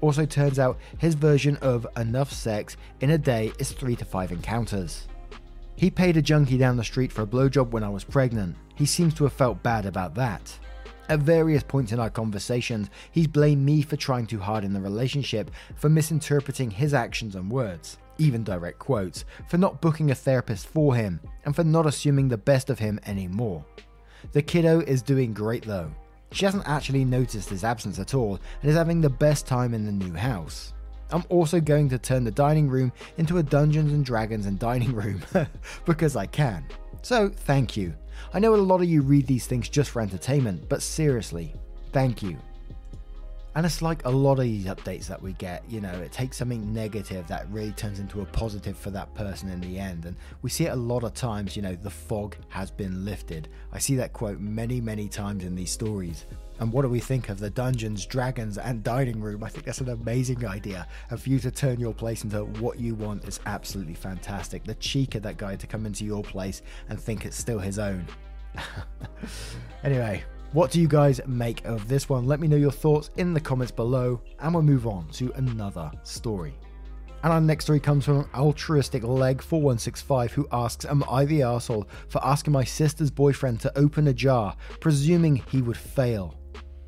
Also, 0.00 0.24
turns 0.24 0.58
out 0.58 0.78
his 0.98 1.14
version 1.14 1.56
of 1.58 1.86
enough 1.96 2.32
sex 2.32 2.76
in 3.02 3.10
a 3.10 3.18
day 3.18 3.52
is 3.58 3.70
3 3.72 3.94
to 3.94 4.04
5 4.04 4.32
encounters. 4.32 5.06
He 5.76 5.90
paid 5.90 6.16
a 6.16 6.22
junkie 6.22 6.58
down 6.58 6.76
the 6.76 6.84
street 6.84 7.12
for 7.12 7.22
a 7.22 7.26
blowjob 7.26 7.70
when 7.70 7.84
I 7.84 7.88
was 7.88 8.02
pregnant. 8.02 8.56
He 8.74 8.86
seems 8.86 9.14
to 9.14 9.24
have 9.24 9.32
felt 9.34 9.62
bad 9.62 9.84
about 9.84 10.14
that. 10.14 10.58
At 11.08 11.20
various 11.20 11.62
points 11.62 11.92
in 11.92 12.00
our 12.00 12.10
conversations, 12.10 12.88
he's 13.10 13.26
blamed 13.26 13.64
me 13.64 13.82
for 13.82 13.96
trying 13.96 14.26
too 14.26 14.38
hard 14.38 14.64
in 14.64 14.72
the 14.72 14.80
relationship, 14.80 15.50
for 15.76 15.90
misinterpreting 15.90 16.70
his 16.70 16.94
actions 16.94 17.34
and 17.34 17.50
words, 17.50 17.98
even 18.18 18.44
direct 18.44 18.78
quotes, 18.78 19.24
for 19.48 19.58
not 19.58 19.80
booking 19.80 20.10
a 20.10 20.14
therapist 20.14 20.66
for 20.66 20.94
him, 20.94 21.20
and 21.44 21.54
for 21.54 21.64
not 21.64 21.86
assuming 21.86 22.28
the 22.28 22.36
best 22.36 22.70
of 22.70 22.78
him 22.78 22.98
anymore. 23.06 23.64
The 24.32 24.42
kiddo 24.42 24.80
is 24.80 25.02
doing 25.02 25.32
great 25.32 25.64
though. 25.64 25.90
She 26.32 26.44
hasn't 26.44 26.66
actually 26.66 27.04
noticed 27.04 27.50
his 27.50 27.64
absence 27.64 27.98
at 27.98 28.14
all 28.14 28.38
and 28.60 28.70
is 28.70 28.76
having 28.76 29.00
the 29.00 29.10
best 29.10 29.46
time 29.46 29.74
in 29.74 29.84
the 29.84 29.92
new 29.92 30.14
house. 30.14 30.72
I'm 31.10 31.24
also 31.28 31.60
going 31.60 31.90
to 31.90 31.98
turn 31.98 32.24
the 32.24 32.30
dining 32.30 32.68
room 32.68 32.90
into 33.18 33.38
a 33.38 33.42
Dungeons 33.42 33.92
and 33.92 34.04
Dragons 34.04 34.46
and 34.46 34.58
dining 34.58 34.94
room 34.94 35.22
because 35.84 36.16
I 36.16 36.26
can. 36.26 36.64
So, 37.02 37.28
thank 37.28 37.76
you. 37.76 37.94
I 38.32 38.38
know 38.38 38.54
a 38.54 38.56
lot 38.56 38.80
of 38.80 38.88
you 38.88 39.02
read 39.02 39.26
these 39.26 39.46
things 39.46 39.68
just 39.68 39.90
for 39.90 40.00
entertainment, 40.00 40.68
but 40.68 40.80
seriously, 40.80 41.54
thank 41.92 42.22
you. 42.22 42.38
And 43.54 43.66
it's 43.66 43.82
like 43.82 44.04
a 44.06 44.10
lot 44.10 44.38
of 44.38 44.44
these 44.44 44.64
updates 44.64 45.06
that 45.08 45.20
we 45.20 45.34
get, 45.34 45.62
you 45.68 45.80
know, 45.80 45.92
it 45.92 46.10
takes 46.10 46.38
something 46.38 46.72
negative 46.72 47.26
that 47.26 47.50
really 47.50 47.72
turns 47.72 47.98
into 47.98 48.22
a 48.22 48.26
positive 48.26 48.78
for 48.78 48.90
that 48.90 49.14
person 49.14 49.50
in 49.50 49.60
the 49.60 49.78
end. 49.78 50.06
And 50.06 50.16
we 50.40 50.48
see 50.48 50.66
it 50.66 50.72
a 50.72 50.76
lot 50.76 51.04
of 51.04 51.12
times, 51.12 51.54
you 51.54 51.60
know, 51.60 51.74
the 51.74 51.90
fog 51.90 52.34
has 52.48 52.70
been 52.70 53.04
lifted. 53.04 53.48
I 53.70 53.78
see 53.78 53.94
that 53.96 54.14
quote 54.14 54.40
many, 54.40 54.80
many 54.80 55.06
times 55.06 55.44
in 55.44 55.54
these 55.54 55.70
stories. 55.70 56.24
And 56.60 56.72
what 56.72 56.82
do 56.82 56.88
we 56.88 57.00
think 57.00 57.28
of 57.28 57.40
the 57.40 57.50
dungeons, 57.50 58.06
dragons, 58.06 58.56
and 58.56 58.82
dining 58.82 59.20
room? 59.20 59.44
I 59.44 59.48
think 59.48 59.66
that's 59.66 59.80
an 59.80 59.88
amazing 59.90 60.46
idea. 60.46 60.86
And 61.10 61.20
for 61.20 61.28
you 61.28 61.38
to 61.40 61.50
turn 61.50 61.78
your 61.78 61.92
place 61.92 62.24
into 62.24 62.44
what 62.44 62.78
you 62.78 62.94
want 62.94 63.24
is 63.24 63.40
absolutely 63.44 63.94
fantastic. 63.94 64.64
The 64.64 64.76
cheek 64.76 65.14
of 65.14 65.22
that 65.24 65.36
guy 65.36 65.56
to 65.56 65.66
come 65.66 65.84
into 65.84 66.04
your 66.04 66.22
place 66.22 66.62
and 66.88 66.98
think 66.98 67.26
it's 67.26 67.36
still 67.36 67.58
his 67.58 67.78
own. 67.78 68.06
anyway, 69.84 70.22
what 70.52 70.70
do 70.70 70.80
you 70.80 70.88
guys 70.88 71.18
make 71.26 71.64
of 71.64 71.88
this 71.88 72.10
one? 72.10 72.26
Let 72.26 72.38
me 72.38 72.46
know 72.46 72.56
your 72.56 72.70
thoughts 72.70 73.08
in 73.16 73.32
the 73.32 73.40
comments 73.40 73.72
below, 73.72 74.20
and 74.38 74.52
we'll 74.52 74.62
move 74.62 74.86
on 74.86 75.08
to 75.12 75.32
another 75.32 75.90
story. 76.02 76.54
And 77.22 77.32
our 77.32 77.40
next 77.40 77.64
story 77.64 77.80
comes 77.80 78.04
from 78.04 78.28
altruistic 78.34 79.02
leg 79.02 79.40
4165 79.40 80.32
who 80.32 80.46
asks, 80.52 80.84
Am 80.84 81.04
I 81.08 81.24
the 81.24 81.42
asshole 81.42 81.88
for 82.08 82.22
asking 82.22 82.52
my 82.52 82.64
sister's 82.64 83.10
boyfriend 83.10 83.60
to 83.60 83.78
open 83.78 84.08
a 84.08 84.12
jar, 84.12 84.54
presuming 84.80 85.36
he 85.36 85.62
would 85.62 85.76
fail? 85.76 86.34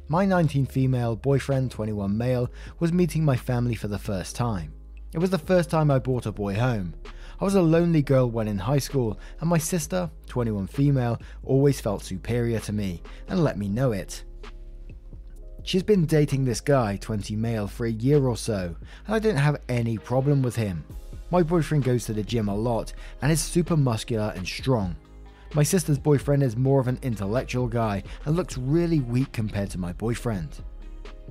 My 0.08 0.26
19 0.26 0.66
female, 0.66 1.16
boyfriend 1.16 1.70
21 1.70 2.18
male, 2.18 2.50
was 2.80 2.92
meeting 2.92 3.24
my 3.24 3.36
family 3.36 3.74
for 3.74 3.88
the 3.88 3.98
first 3.98 4.36
time. 4.36 4.74
It 5.14 5.18
was 5.18 5.30
the 5.30 5.38
first 5.38 5.70
time 5.70 5.90
I 5.90 5.98
brought 6.00 6.26
a 6.26 6.32
boy 6.32 6.54
home. 6.54 6.94
I 7.40 7.44
was 7.44 7.54
a 7.56 7.62
lonely 7.62 8.02
girl 8.02 8.30
when 8.30 8.48
in 8.48 8.58
high 8.58 8.78
school, 8.78 9.18
and 9.40 9.50
my 9.50 9.58
sister, 9.58 10.10
21 10.28 10.66
female, 10.68 11.20
always 11.42 11.80
felt 11.80 12.04
superior 12.04 12.60
to 12.60 12.72
me 12.72 13.02
and 13.28 13.42
let 13.42 13.58
me 13.58 13.68
know 13.68 13.92
it. 13.92 14.24
She's 15.64 15.82
been 15.82 16.04
dating 16.04 16.44
this 16.44 16.60
guy, 16.60 16.96
20 16.96 17.34
male, 17.36 17.66
for 17.66 17.86
a 17.86 17.90
year 17.90 18.26
or 18.26 18.36
so, 18.36 18.76
and 19.06 19.14
I 19.14 19.18
didn't 19.18 19.38
have 19.38 19.62
any 19.68 19.96
problem 19.96 20.42
with 20.42 20.54
him. 20.54 20.84
My 21.30 21.42
boyfriend 21.42 21.84
goes 21.84 22.04
to 22.04 22.12
the 22.12 22.22
gym 22.22 22.48
a 22.48 22.54
lot 22.54 22.92
and 23.22 23.32
is 23.32 23.40
super 23.40 23.76
muscular 23.76 24.32
and 24.36 24.46
strong. 24.46 24.94
My 25.54 25.62
sister's 25.62 25.98
boyfriend 25.98 26.42
is 26.42 26.56
more 26.56 26.80
of 26.80 26.88
an 26.88 26.98
intellectual 27.02 27.66
guy 27.66 28.02
and 28.24 28.36
looks 28.36 28.58
really 28.58 29.00
weak 29.00 29.32
compared 29.32 29.70
to 29.70 29.78
my 29.78 29.92
boyfriend. 29.92 30.62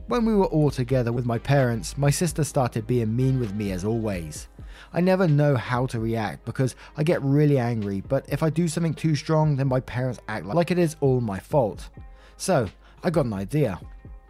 When 0.07 0.25
we 0.25 0.33
were 0.33 0.45
all 0.45 0.71
together 0.71 1.11
with 1.11 1.25
my 1.25 1.37
parents, 1.37 1.97
my 1.97 2.09
sister 2.09 2.43
started 2.43 2.87
being 2.87 3.15
mean 3.15 3.39
with 3.39 3.53
me 3.53 3.71
as 3.71 3.85
always. 3.85 4.47
I 4.93 5.01
never 5.01 5.27
know 5.27 5.55
how 5.55 5.85
to 5.87 5.99
react 5.99 6.45
because 6.45 6.75
I 6.97 7.03
get 7.03 7.21
really 7.21 7.57
angry, 7.57 8.01
but 8.01 8.25
if 8.29 8.43
I 8.43 8.49
do 8.49 8.67
something 8.67 8.93
too 8.93 9.15
strong, 9.15 9.55
then 9.55 9.67
my 9.67 9.79
parents 9.81 10.19
act 10.27 10.45
like 10.45 10.71
it 10.71 10.79
is 10.79 10.95
all 11.01 11.21
my 11.21 11.39
fault. 11.39 11.89
So, 12.37 12.67
I 13.03 13.09
got 13.09 13.25
an 13.25 13.33
idea. 13.33 13.79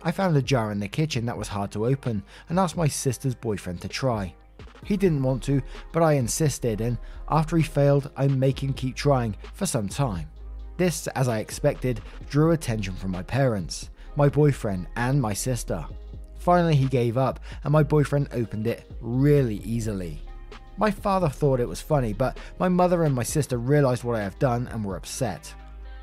I 0.01 0.11
found 0.11 0.35
a 0.35 0.41
jar 0.41 0.71
in 0.71 0.79
the 0.79 0.87
kitchen 0.87 1.25
that 1.25 1.37
was 1.37 1.47
hard 1.47 1.71
to 1.71 1.85
open 1.85 2.23
and 2.49 2.59
asked 2.59 2.75
my 2.75 2.87
sister's 2.87 3.35
boyfriend 3.35 3.81
to 3.81 3.87
try. 3.87 4.35
He 4.83 4.97
didn't 4.97 5.23
want 5.23 5.43
to, 5.43 5.61
but 5.91 6.03
I 6.03 6.13
insisted, 6.13 6.81
and 6.81 6.97
after 7.29 7.55
he 7.55 7.63
failed, 7.63 8.11
I 8.17 8.27
make 8.27 8.61
him 8.61 8.73
keep 8.73 8.95
trying 8.95 9.35
for 9.53 9.65
some 9.65 9.87
time. 9.87 10.29
This, 10.75 11.07
as 11.07 11.27
I 11.27 11.39
expected, 11.39 12.01
drew 12.29 12.51
attention 12.51 12.93
from 12.95 13.11
my 13.11 13.23
parents, 13.23 13.89
my 14.15 14.27
boyfriend, 14.27 14.87
and 14.95 15.21
my 15.21 15.33
sister. 15.33 15.85
Finally, 16.37 16.75
he 16.75 16.87
gave 16.87 17.17
up, 17.17 17.39
and 17.63 17.71
my 17.71 17.83
boyfriend 17.83 18.27
opened 18.33 18.67
it 18.67 18.91
really 18.99 19.57
easily. 19.63 20.21
My 20.77 20.89
father 20.91 21.29
thought 21.29 21.59
it 21.59 21.67
was 21.67 21.81
funny, 21.81 22.13
but 22.13 22.37
my 22.59 22.67
mother 22.67 23.03
and 23.03 23.13
my 23.13 23.23
sister 23.23 23.57
realized 23.57 24.03
what 24.03 24.15
I 24.15 24.23
have 24.23 24.39
done 24.39 24.67
and 24.69 24.83
were 24.83 24.95
upset. 24.95 25.53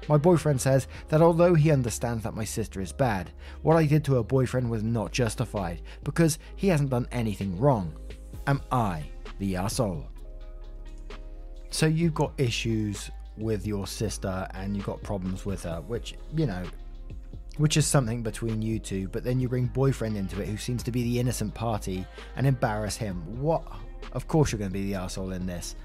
My 0.08 0.16
boyfriend 0.16 0.60
says 0.60 0.86
that 1.08 1.22
although 1.22 1.54
he 1.54 1.70
understands 1.70 2.24
that 2.24 2.34
my 2.34 2.44
sister 2.44 2.80
is 2.80 2.92
bad, 2.92 3.30
what 3.62 3.76
I 3.76 3.84
did 3.84 4.04
to 4.04 4.14
her 4.14 4.22
boyfriend 4.22 4.70
was 4.70 4.82
not 4.82 5.12
justified 5.12 5.82
because 6.04 6.38
he 6.56 6.68
hasn't 6.68 6.90
done 6.90 7.06
anything 7.12 7.58
wrong. 7.58 7.92
Am 8.46 8.60
I 8.72 9.04
the 9.38 9.56
asshole? 9.56 10.06
So 11.70 11.86
you've 11.86 12.14
got 12.14 12.32
issues 12.38 13.10
with 13.36 13.66
your 13.66 13.86
sister 13.86 14.48
and 14.54 14.76
you've 14.76 14.86
got 14.86 15.02
problems 15.02 15.46
with 15.46 15.62
her, 15.64 15.80
which, 15.86 16.14
you 16.34 16.46
know, 16.46 16.64
which 17.58 17.76
is 17.76 17.86
something 17.86 18.22
between 18.22 18.62
you 18.62 18.78
two, 18.78 19.08
but 19.08 19.22
then 19.22 19.38
you 19.38 19.48
bring 19.48 19.66
boyfriend 19.66 20.16
into 20.16 20.40
it 20.40 20.48
who 20.48 20.56
seems 20.56 20.82
to 20.82 20.90
be 20.90 21.02
the 21.02 21.20
innocent 21.20 21.54
party 21.54 22.06
and 22.36 22.46
embarrass 22.46 22.96
him. 22.96 23.40
What? 23.40 23.62
Of 24.12 24.26
course 24.28 24.52
you're 24.52 24.58
going 24.58 24.70
to 24.70 24.78
be 24.78 24.86
the 24.86 24.94
asshole 24.94 25.32
in 25.32 25.46
this. 25.46 25.76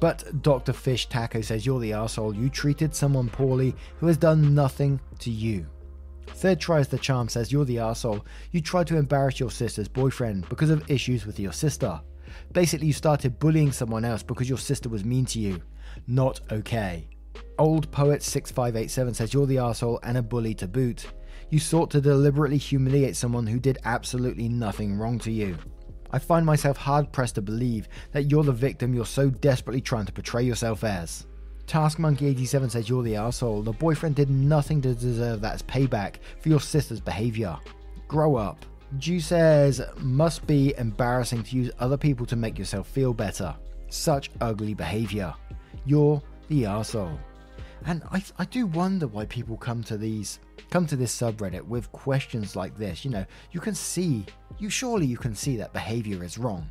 But 0.00 0.42
Dr. 0.42 0.72
Fish 0.72 1.08
Taco 1.08 1.40
says 1.40 1.64
you're 1.64 1.78
the 1.78 1.92
asshole. 1.92 2.34
You 2.34 2.48
treated 2.48 2.94
someone 2.94 3.28
poorly 3.28 3.74
who 3.98 4.08
has 4.08 4.16
done 4.16 4.54
nothing 4.54 5.00
to 5.20 5.30
you. 5.30 5.66
Third 6.26 6.60
tries 6.60 6.88
the 6.88 6.98
charm 6.98 7.28
says 7.28 7.52
you're 7.52 7.64
the 7.64 7.78
asshole. 7.78 8.24
You 8.50 8.60
tried 8.60 8.88
to 8.88 8.96
embarrass 8.96 9.38
your 9.38 9.50
sister's 9.50 9.88
boyfriend 9.88 10.48
because 10.48 10.70
of 10.70 10.90
issues 10.90 11.24
with 11.24 11.38
your 11.38 11.52
sister. 11.52 12.00
Basically, 12.52 12.88
you 12.88 12.92
started 12.92 13.38
bullying 13.38 13.72
someone 13.72 14.04
else 14.04 14.22
because 14.22 14.48
your 14.48 14.58
sister 14.58 14.88
was 14.88 15.04
mean 15.04 15.24
to 15.26 15.38
you. 15.38 15.62
Not 16.06 16.40
okay. 16.50 17.08
Old 17.58 17.90
Poet 17.92 18.22
6587 18.22 19.14
says 19.14 19.32
you're 19.32 19.46
the 19.46 19.58
asshole 19.58 20.00
and 20.02 20.18
a 20.18 20.22
bully 20.22 20.54
to 20.54 20.66
boot. 20.66 21.06
You 21.50 21.58
sought 21.58 21.90
to 21.90 22.00
deliberately 22.00 22.56
humiliate 22.56 23.14
someone 23.14 23.46
who 23.46 23.60
did 23.60 23.78
absolutely 23.84 24.48
nothing 24.48 24.98
wrong 24.98 25.18
to 25.20 25.30
you. 25.30 25.56
I 26.12 26.18
find 26.18 26.44
myself 26.44 26.76
hard 26.76 27.10
pressed 27.12 27.36
to 27.36 27.42
believe 27.42 27.88
that 28.12 28.30
you're 28.30 28.44
the 28.44 28.52
victim 28.52 28.94
you're 28.94 29.06
so 29.06 29.30
desperately 29.30 29.80
trying 29.80 30.06
to 30.06 30.12
portray 30.12 30.42
yourself 30.42 30.84
as. 30.84 31.26
TaskMonkey87 31.66 32.70
says 32.70 32.88
you're 32.88 33.02
the 33.02 33.16
asshole. 33.16 33.62
The 33.62 33.72
boyfriend 33.72 34.16
did 34.16 34.28
nothing 34.28 34.82
to 34.82 34.94
deserve 34.94 35.40
that 35.40 35.54
as 35.54 35.62
payback 35.62 36.16
for 36.40 36.48
your 36.48 36.60
sister's 36.60 37.00
behavior. 37.00 37.56
Grow 38.08 38.36
up. 38.36 38.66
Jew 38.98 39.20
says, 39.20 39.80
must 39.98 40.46
be 40.46 40.74
embarrassing 40.76 41.44
to 41.44 41.56
use 41.56 41.70
other 41.78 41.96
people 41.96 42.26
to 42.26 42.36
make 42.36 42.58
yourself 42.58 42.86
feel 42.86 43.14
better. 43.14 43.54
Such 43.88 44.30
ugly 44.40 44.74
behavior. 44.74 45.32
You're 45.86 46.20
the 46.48 46.66
asshole. 46.66 47.18
And 47.86 48.02
I, 48.12 48.22
I 48.38 48.44
do 48.44 48.66
wonder 48.66 49.06
why 49.06 49.24
people 49.26 49.56
come 49.56 49.82
to 49.84 49.96
these 49.96 50.40
come 50.72 50.86
to 50.86 50.96
this 50.96 51.14
subreddit 51.14 51.62
with 51.66 51.92
questions 51.92 52.56
like 52.56 52.78
this. 52.78 53.04
You 53.04 53.10
know, 53.10 53.26
you 53.50 53.60
can 53.60 53.74
see, 53.74 54.24
you 54.58 54.70
surely 54.70 55.04
you 55.04 55.18
can 55.18 55.34
see 55.34 55.58
that 55.58 55.74
behavior 55.74 56.24
is 56.24 56.38
wrong. 56.38 56.66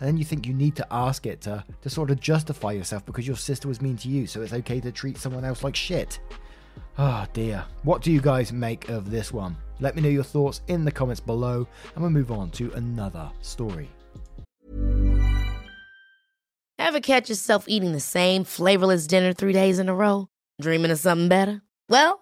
And 0.00 0.08
then 0.08 0.16
you 0.16 0.24
think 0.24 0.46
you 0.46 0.54
need 0.54 0.74
to 0.76 0.86
ask 0.90 1.26
it 1.26 1.42
to, 1.42 1.62
to 1.82 1.90
sort 1.90 2.10
of 2.10 2.18
justify 2.18 2.72
yourself 2.72 3.04
because 3.04 3.26
your 3.26 3.36
sister 3.36 3.68
was 3.68 3.82
mean 3.82 3.98
to 3.98 4.08
you, 4.08 4.26
so 4.26 4.40
it's 4.40 4.54
okay 4.54 4.80
to 4.80 4.90
treat 4.90 5.18
someone 5.18 5.44
else 5.44 5.62
like 5.62 5.76
shit. 5.76 6.18
Oh 6.96 7.26
dear. 7.34 7.62
What 7.82 8.00
do 8.00 8.10
you 8.10 8.22
guys 8.22 8.54
make 8.54 8.88
of 8.88 9.10
this 9.10 9.34
one? 9.34 9.54
Let 9.80 9.96
me 9.96 10.02
know 10.02 10.08
your 10.08 10.24
thoughts 10.24 10.62
in 10.68 10.86
the 10.86 10.90
comments 10.90 11.20
below, 11.20 11.68
and 11.94 12.02
we'll 12.02 12.10
move 12.10 12.32
on 12.32 12.50
to 12.52 12.72
another 12.72 13.30
story. 13.42 13.90
Ever 16.78 17.00
catch 17.00 17.28
yourself 17.28 17.66
eating 17.68 17.92
the 17.92 18.00
same 18.00 18.44
flavorless 18.44 19.06
dinner 19.06 19.34
three 19.34 19.52
days 19.52 19.78
in 19.78 19.90
a 19.90 19.94
row? 19.94 20.28
Dreaming 20.58 20.90
of 20.90 20.98
something 20.98 21.28
better? 21.28 21.60
Well, 21.88 22.21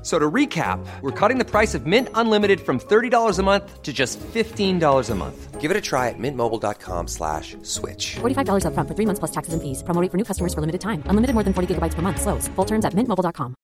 F- 0.00 0.06
So 0.06 0.18
to 0.18 0.30
recap, 0.30 0.78
we're 1.02 1.10
cutting 1.12 1.36
the 1.38 1.44
price 1.44 1.74
of 1.74 1.84
Mint 1.86 2.08
Unlimited 2.14 2.60
from 2.60 2.78
$30 2.80 3.38
a 3.38 3.42
month 3.42 3.82
to 3.82 3.92
just 3.92 4.18
$15 4.20 5.10
a 5.10 5.14
month. 5.14 5.60
Give 5.60 5.70
it 5.70 5.76
a 5.76 5.80
try 5.80 6.08
at 6.08 6.14
mintmobile.com 6.18 7.06
slash 7.06 7.54
switch. 7.62 8.16
$45 8.20 8.64
upfront 8.64 8.88
for 8.88 8.94
three 8.94 9.04
months 9.04 9.18
plus 9.18 9.30
taxes 9.30 9.52
and 9.52 9.60
fees. 9.62 9.82
Promo 9.82 10.00
rate 10.00 10.10
for 10.10 10.16
new 10.16 10.24
customers 10.24 10.54
for 10.54 10.62
limited 10.62 10.80
time. 10.80 11.02
Unlimited 11.04 11.34
more 11.34 11.44
than 11.44 11.52
40 11.52 11.74
gigabytes 11.74 11.92
per 11.94 12.00
month. 12.00 12.18
Slows. 12.22 12.48
Full 12.56 12.64
terms 12.64 12.86
at 12.86 12.94
mintmobile.com. 12.94 13.54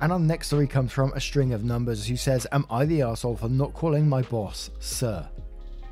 And 0.00 0.10
our 0.12 0.18
next 0.18 0.48
story 0.48 0.66
comes 0.66 0.90
from 0.90 1.12
a 1.12 1.20
string 1.20 1.52
of 1.52 1.62
numbers 1.62 2.08
who 2.08 2.16
says, 2.16 2.44
Am 2.50 2.66
I 2.70 2.86
the 2.86 3.02
asshole 3.02 3.36
for 3.36 3.48
not 3.48 3.72
calling 3.72 4.08
my 4.08 4.22
boss, 4.22 4.68
sir? 4.80 5.28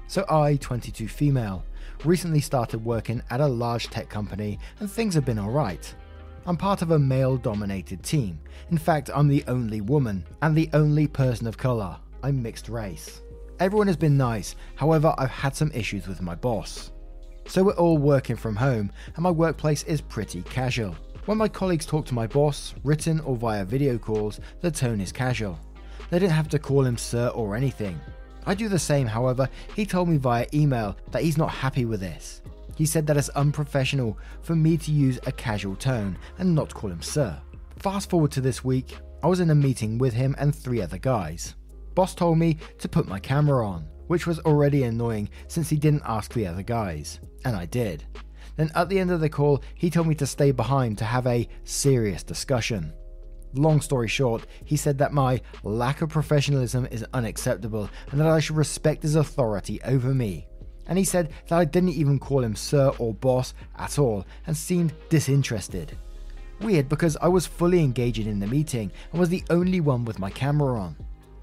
So 0.08 0.24
I, 0.28 0.56
22 0.56 1.06
female, 1.06 1.62
recently 2.04 2.40
started 2.40 2.84
working 2.84 3.22
at 3.30 3.40
a 3.40 3.46
large 3.46 3.86
tech 3.88 4.08
company 4.08 4.58
and 4.80 4.90
things 4.90 5.14
have 5.14 5.24
been 5.24 5.38
alright. 5.38 5.94
I'm 6.46 6.56
part 6.56 6.80
of 6.80 6.90
a 6.90 6.98
male 6.98 7.36
dominated 7.36 8.02
team. 8.02 8.40
In 8.70 8.78
fact, 8.78 9.10
I'm 9.14 9.28
the 9.28 9.44
only 9.46 9.82
woman 9.82 10.24
and 10.40 10.56
the 10.56 10.70
only 10.72 11.06
person 11.06 11.46
of 11.46 11.58
colour. 11.58 11.96
I'm 12.22 12.42
mixed 12.42 12.68
race. 12.68 13.20
Everyone 13.58 13.86
has 13.88 13.96
been 13.96 14.16
nice, 14.16 14.56
however, 14.74 15.14
I've 15.18 15.30
had 15.30 15.54
some 15.54 15.70
issues 15.72 16.08
with 16.08 16.22
my 16.22 16.34
boss. 16.34 16.92
So 17.46 17.62
we're 17.62 17.72
all 17.72 17.98
working 17.98 18.36
from 18.36 18.56
home, 18.56 18.90
and 19.14 19.22
my 19.22 19.30
workplace 19.30 19.82
is 19.82 20.00
pretty 20.00 20.42
casual. 20.42 20.96
When 21.26 21.36
my 21.36 21.48
colleagues 21.48 21.84
talk 21.84 22.06
to 22.06 22.14
my 22.14 22.26
boss, 22.26 22.74
written 22.84 23.20
or 23.20 23.36
via 23.36 23.64
video 23.66 23.98
calls, 23.98 24.40
the 24.62 24.70
tone 24.70 25.00
is 25.00 25.12
casual. 25.12 25.58
They 26.08 26.18
didn't 26.18 26.32
have 26.32 26.48
to 26.48 26.58
call 26.58 26.84
him 26.84 26.96
sir 26.96 27.28
or 27.28 27.54
anything. 27.54 28.00
I 28.46 28.54
do 28.54 28.70
the 28.70 28.78
same, 28.78 29.06
however, 29.06 29.48
he 29.76 29.84
told 29.84 30.08
me 30.08 30.16
via 30.16 30.46
email 30.54 30.96
that 31.10 31.22
he's 31.22 31.36
not 31.36 31.50
happy 31.50 31.84
with 31.84 32.00
this. 32.00 32.40
He 32.80 32.86
said 32.86 33.06
that 33.08 33.18
it's 33.18 33.28
unprofessional 33.28 34.16
for 34.40 34.56
me 34.56 34.78
to 34.78 34.90
use 34.90 35.18
a 35.26 35.32
casual 35.32 35.76
tone 35.76 36.16
and 36.38 36.54
not 36.54 36.72
call 36.72 36.90
him 36.90 37.02
sir. 37.02 37.38
Fast 37.76 38.08
forward 38.08 38.30
to 38.30 38.40
this 38.40 38.64
week, 38.64 38.96
I 39.22 39.26
was 39.26 39.40
in 39.40 39.50
a 39.50 39.54
meeting 39.54 39.98
with 39.98 40.14
him 40.14 40.34
and 40.38 40.54
three 40.54 40.80
other 40.80 40.96
guys. 40.96 41.56
Boss 41.94 42.14
told 42.14 42.38
me 42.38 42.56
to 42.78 42.88
put 42.88 43.06
my 43.06 43.18
camera 43.18 43.68
on, 43.68 43.86
which 44.06 44.26
was 44.26 44.38
already 44.38 44.84
annoying 44.84 45.28
since 45.46 45.68
he 45.68 45.76
didn't 45.76 46.04
ask 46.06 46.32
the 46.32 46.46
other 46.46 46.62
guys, 46.62 47.20
and 47.44 47.54
I 47.54 47.66
did. 47.66 48.06
Then 48.56 48.70
at 48.74 48.88
the 48.88 48.98
end 48.98 49.10
of 49.10 49.20
the 49.20 49.28
call, 49.28 49.62
he 49.74 49.90
told 49.90 50.06
me 50.06 50.14
to 50.14 50.26
stay 50.26 50.50
behind 50.50 50.96
to 50.96 51.04
have 51.04 51.26
a 51.26 51.46
serious 51.64 52.22
discussion. 52.22 52.94
Long 53.52 53.82
story 53.82 54.08
short, 54.08 54.46
he 54.64 54.78
said 54.78 54.96
that 54.96 55.12
my 55.12 55.42
lack 55.64 56.00
of 56.00 56.08
professionalism 56.08 56.88
is 56.90 57.04
unacceptable 57.12 57.90
and 58.10 58.18
that 58.18 58.26
I 58.26 58.40
should 58.40 58.56
respect 58.56 59.02
his 59.02 59.16
authority 59.16 59.82
over 59.82 60.14
me. 60.14 60.46
And 60.90 60.98
he 60.98 61.04
said 61.04 61.30
that 61.48 61.58
I 61.58 61.64
didn't 61.64 61.90
even 61.90 62.18
call 62.18 62.44
him 62.44 62.56
sir 62.56 62.92
or 62.98 63.14
boss 63.14 63.54
at 63.78 63.98
all 63.98 64.26
and 64.46 64.56
seemed 64.56 64.92
disinterested. 65.08 65.96
Weird 66.60 66.88
because 66.88 67.16
I 67.22 67.28
was 67.28 67.46
fully 67.46 67.82
engaging 67.82 68.26
in 68.26 68.40
the 68.40 68.46
meeting 68.48 68.90
and 69.12 69.20
was 69.20 69.30
the 69.30 69.44
only 69.48 69.80
one 69.80 70.04
with 70.04 70.18
my 70.18 70.30
camera 70.30 70.78
on. 70.78 70.96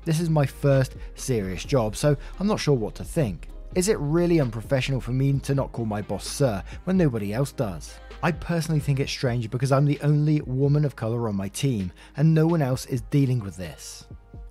This 0.04 0.20
is 0.20 0.30
my 0.30 0.46
first 0.46 0.96
serious 1.16 1.64
job, 1.64 1.96
so 1.96 2.16
I'm 2.40 2.48
not 2.48 2.60
sure 2.60 2.76
what 2.76 2.94
to 2.96 3.04
think. 3.04 3.48
Is 3.74 3.88
it 3.88 3.98
really 4.00 4.40
unprofessional 4.40 5.02
for 5.02 5.12
me 5.12 5.40
to 5.40 5.56
not 5.56 5.72
call 5.72 5.86
my 5.86 6.02
boss 6.02 6.28
sir 6.28 6.62
when 6.84 6.98
nobody 6.98 7.34
else 7.34 7.54
does? 7.54 8.00
I 8.22 8.34
personally 8.34 8.82
think 8.82 9.00
it's 9.00 9.12
strange 9.12 9.50
because 9.50 9.72
I'm 9.72 9.86
the 9.86 10.00
only 10.02 10.42
woman 10.42 10.84
of 10.84 10.96
colour 10.98 11.30
on 11.30 11.36
my 11.36 11.48
team 11.48 11.94
and 12.18 12.34
no 12.34 12.48
one 12.48 12.62
else 12.62 12.86
is 12.86 13.02
dealing 13.02 13.40
with 13.40 13.56
this. 13.56 14.08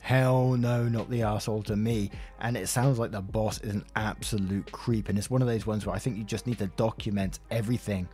Hell 0.06 0.50
no, 0.56 0.86
not 0.86 1.10
the 1.10 1.22
asshole 1.22 1.64
to 1.64 1.74
me. 1.74 2.12
And 2.38 2.56
it 2.56 2.68
sounds 2.68 2.96
like 2.96 3.10
the 3.10 3.20
boss 3.20 3.60
is 3.62 3.74
an 3.74 3.84
absolute 3.96 4.70
creep, 4.70 5.08
and 5.08 5.18
it's 5.18 5.30
one 5.30 5.42
of 5.42 5.48
those 5.48 5.66
ones 5.66 5.84
where 5.84 5.96
I 5.96 5.98
think 5.98 6.16
you 6.16 6.22
just 6.22 6.46
need 6.46 6.58
to 6.58 6.68
document 6.76 7.40
everything. 7.50 8.08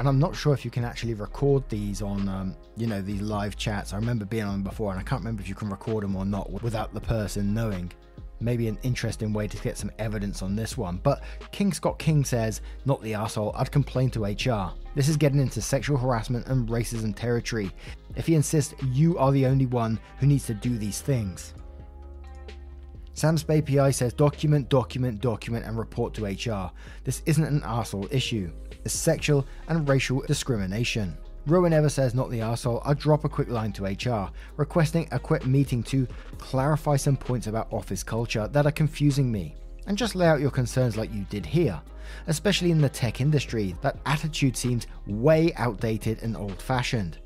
And 0.00 0.08
I'm 0.08 0.18
not 0.18 0.34
sure 0.34 0.52
if 0.52 0.64
you 0.64 0.72
can 0.72 0.82
actually 0.82 1.14
record 1.14 1.68
these 1.68 2.02
on, 2.02 2.28
um, 2.28 2.56
you 2.76 2.88
know, 2.88 3.00
these 3.00 3.22
live 3.22 3.56
chats. 3.56 3.92
I 3.92 3.96
remember 3.96 4.24
being 4.24 4.42
on 4.42 4.54
them 4.54 4.62
before, 4.64 4.90
and 4.90 4.98
I 4.98 5.04
can't 5.04 5.20
remember 5.20 5.40
if 5.40 5.48
you 5.48 5.54
can 5.54 5.70
record 5.70 6.02
them 6.02 6.16
or 6.16 6.24
not 6.24 6.50
without 6.50 6.92
the 6.92 7.00
person 7.00 7.54
knowing 7.54 7.92
maybe 8.40 8.68
an 8.68 8.78
interesting 8.82 9.32
way 9.32 9.48
to 9.48 9.56
get 9.58 9.76
some 9.76 9.90
evidence 9.98 10.42
on 10.42 10.56
this 10.56 10.76
one. 10.76 11.00
But 11.02 11.22
King 11.52 11.72
Scott 11.72 11.98
King 11.98 12.24
says, 12.24 12.60
not 12.84 13.02
the 13.02 13.14
asshole, 13.14 13.54
I'd 13.56 13.70
complain 13.70 14.10
to 14.10 14.24
HR. 14.24 14.72
This 14.94 15.08
is 15.08 15.16
getting 15.16 15.40
into 15.40 15.60
sexual 15.60 15.96
harassment 15.96 16.46
and 16.46 16.68
racism 16.68 17.14
territory. 17.14 17.70
If 18.16 18.26
he 18.26 18.34
insists 18.34 18.74
you 18.92 19.18
are 19.18 19.32
the 19.32 19.46
only 19.46 19.66
one 19.66 19.98
who 20.18 20.26
needs 20.26 20.46
to 20.46 20.54
do 20.54 20.78
these 20.78 21.00
things. 21.00 21.54
Sam 23.14 23.36
Spade 23.36 23.66
PI 23.66 23.90
says 23.90 24.12
document, 24.12 24.68
document, 24.68 25.20
document, 25.20 25.64
and 25.64 25.76
report 25.76 26.14
to 26.14 26.26
HR. 26.26 26.70
This 27.02 27.22
isn't 27.26 27.44
an 27.44 27.62
asshole 27.64 28.06
issue. 28.12 28.52
It's 28.84 28.94
sexual 28.94 29.44
and 29.66 29.88
racial 29.88 30.20
discrimination. 30.20 31.16
Rowan 31.48 31.72
Ever 31.72 31.88
says, 31.88 32.14
not 32.14 32.30
the 32.30 32.40
arsehole, 32.40 32.82
I'll 32.84 32.94
drop 32.94 33.24
a 33.24 33.28
quick 33.28 33.48
line 33.48 33.72
to 33.72 33.84
HR, 33.84 34.30
requesting 34.58 35.08
a 35.12 35.18
quick 35.18 35.46
meeting 35.46 35.82
to 35.84 36.06
clarify 36.36 36.96
some 36.96 37.16
points 37.16 37.46
about 37.46 37.72
office 37.72 38.02
culture 38.02 38.46
that 38.48 38.66
are 38.66 38.70
confusing 38.70 39.32
me, 39.32 39.54
and 39.86 39.96
just 39.96 40.14
lay 40.14 40.26
out 40.26 40.40
your 40.40 40.50
concerns 40.50 40.98
like 40.98 41.10
you 41.10 41.24
did 41.30 41.46
here. 41.46 41.80
Especially 42.26 42.70
in 42.70 42.82
the 42.82 42.88
tech 42.88 43.22
industry, 43.22 43.74
that 43.80 43.96
attitude 44.04 44.58
seems 44.58 44.86
way 45.06 45.50
outdated 45.54 46.22
and 46.22 46.36
old 46.36 46.60
fashioned. 46.60 47.16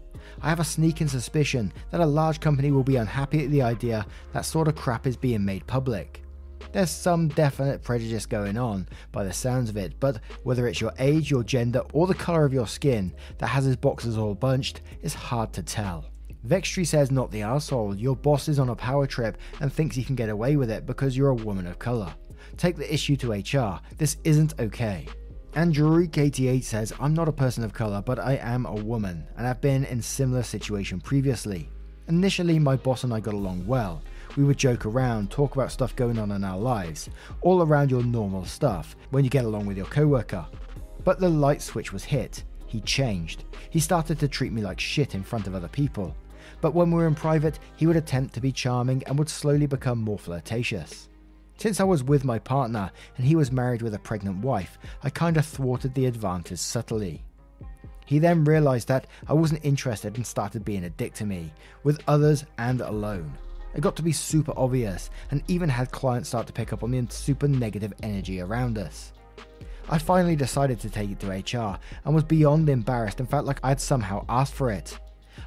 I 0.40 0.48
have 0.48 0.60
a 0.60 0.64
sneaking 0.64 1.08
suspicion 1.08 1.72
that 1.90 2.00
a 2.00 2.06
large 2.06 2.38
company 2.38 2.70
will 2.70 2.84
be 2.84 2.96
unhappy 2.96 3.44
at 3.44 3.50
the 3.50 3.62
idea 3.62 4.06
that 4.32 4.44
sort 4.44 4.68
of 4.68 4.76
crap 4.76 5.08
is 5.08 5.16
being 5.16 5.44
made 5.44 5.66
public. 5.66 6.21
There's 6.70 6.90
some 6.90 7.28
definite 7.28 7.82
prejudice 7.82 8.26
going 8.26 8.56
on 8.56 8.88
by 9.10 9.24
the 9.24 9.32
sounds 9.32 9.68
of 9.68 9.76
it, 9.76 9.98
but 9.98 10.20
whether 10.44 10.68
it's 10.68 10.80
your 10.80 10.92
age, 10.98 11.30
your 11.30 11.42
gender, 11.42 11.82
or 11.92 12.06
the 12.06 12.14
colour 12.14 12.44
of 12.44 12.52
your 12.52 12.66
skin 12.66 13.12
that 13.38 13.48
has 13.48 13.64
his 13.64 13.76
boxes 13.76 14.16
all 14.16 14.34
bunched 14.34 14.82
is 15.02 15.14
hard 15.14 15.52
to 15.54 15.62
tell. 15.62 16.04
Vextree 16.46 16.86
says, 16.86 17.10
Not 17.10 17.30
the 17.30 17.42
asshole. 17.42 17.94
Your 17.94 18.16
boss 18.16 18.48
is 18.48 18.58
on 18.58 18.68
a 18.68 18.76
power 18.76 19.06
trip 19.06 19.38
and 19.60 19.72
thinks 19.72 19.96
he 19.96 20.04
can 20.04 20.16
get 20.16 20.28
away 20.28 20.56
with 20.56 20.70
it 20.70 20.86
because 20.86 21.16
you're 21.16 21.28
a 21.28 21.34
woman 21.34 21.66
of 21.66 21.78
colour. 21.78 22.12
Take 22.56 22.76
the 22.76 22.92
issue 22.92 23.16
to 23.16 23.32
HR. 23.32 23.80
This 23.96 24.16
isn't 24.24 24.58
okay. 24.60 25.06
And 25.54 25.74
Drury88 25.74 26.64
says, 26.64 26.92
I'm 26.98 27.14
not 27.14 27.28
a 27.28 27.32
person 27.32 27.62
of 27.62 27.74
colour, 27.74 28.02
but 28.02 28.18
I 28.18 28.36
am 28.36 28.66
a 28.66 28.74
woman, 28.74 29.26
and 29.36 29.46
I've 29.46 29.60
been 29.60 29.84
in 29.84 30.00
similar 30.00 30.42
situation 30.42 31.00
previously. 31.00 31.68
Initially, 32.08 32.58
my 32.58 32.74
boss 32.74 33.04
and 33.04 33.12
I 33.12 33.20
got 33.20 33.34
along 33.34 33.66
well, 33.66 34.02
we 34.36 34.44
would 34.44 34.56
joke 34.56 34.86
around, 34.86 35.30
talk 35.30 35.54
about 35.54 35.72
stuff 35.72 35.94
going 35.96 36.18
on 36.18 36.32
in 36.32 36.44
our 36.44 36.58
lives, 36.58 37.10
all 37.40 37.62
around 37.62 37.90
your 37.90 38.02
normal 38.02 38.44
stuff 38.44 38.96
when 39.10 39.24
you 39.24 39.30
get 39.30 39.44
along 39.44 39.66
with 39.66 39.76
your 39.76 39.86
coworker. 39.86 40.46
But 41.04 41.18
the 41.18 41.28
light 41.28 41.62
switch 41.62 41.92
was 41.92 42.04
hit. 42.04 42.44
He 42.66 42.80
changed. 42.80 43.44
He 43.70 43.80
started 43.80 44.18
to 44.20 44.28
treat 44.28 44.52
me 44.52 44.62
like 44.62 44.80
shit 44.80 45.14
in 45.14 45.22
front 45.22 45.46
of 45.46 45.54
other 45.54 45.68
people. 45.68 46.14
But 46.60 46.74
when 46.74 46.90
we 46.90 46.96
were 46.96 47.06
in 47.06 47.14
private, 47.14 47.58
he 47.76 47.86
would 47.86 47.96
attempt 47.96 48.34
to 48.34 48.40
be 48.40 48.52
charming 48.52 49.02
and 49.04 49.18
would 49.18 49.28
slowly 49.28 49.66
become 49.66 49.98
more 49.98 50.18
flirtatious. 50.18 51.08
Since 51.58 51.80
I 51.80 51.84
was 51.84 52.02
with 52.02 52.24
my 52.24 52.38
partner 52.38 52.90
and 53.16 53.26
he 53.26 53.36
was 53.36 53.52
married 53.52 53.82
with 53.82 53.94
a 53.94 53.98
pregnant 53.98 54.38
wife, 54.38 54.78
I 55.02 55.10
kinda 55.10 55.42
thwarted 55.42 55.94
the 55.94 56.06
advances 56.06 56.60
subtly. 56.60 57.24
He 58.06 58.18
then 58.18 58.44
realised 58.44 58.88
that 58.88 59.06
I 59.28 59.32
wasn't 59.32 59.64
interested 59.64 60.16
and 60.16 60.26
started 60.26 60.64
being 60.64 60.84
a 60.84 60.90
dick 60.90 61.14
to 61.14 61.26
me, 61.26 61.52
with 61.84 62.02
others 62.08 62.44
and 62.58 62.80
alone. 62.80 63.32
It 63.74 63.80
got 63.80 63.96
to 63.96 64.02
be 64.02 64.12
super 64.12 64.52
obvious, 64.56 65.10
and 65.30 65.42
even 65.48 65.68
had 65.68 65.90
clients 65.90 66.28
start 66.28 66.46
to 66.46 66.52
pick 66.52 66.72
up 66.72 66.82
on 66.82 66.90
the 66.90 67.06
super 67.10 67.48
negative 67.48 67.92
energy 68.02 68.40
around 68.40 68.78
us. 68.78 69.12
I 69.88 69.98
finally 69.98 70.36
decided 70.36 70.78
to 70.80 70.90
take 70.90 71.10
it 71.10 71.20
to 71.20 71.58
HR 71.58 71.78
and 72.04 72.14
was 72.14 72.24
beyond 72.24 72.68
embarrassed 72.68 73.20
and 73.20 73.28
felt 73.28 73.46
like 73.46 73.60
I'd 73.62 73.80
somehow 73.80 74.24
asked 74.28 74.54
for 74.54 74.70
it. 74.70 74.98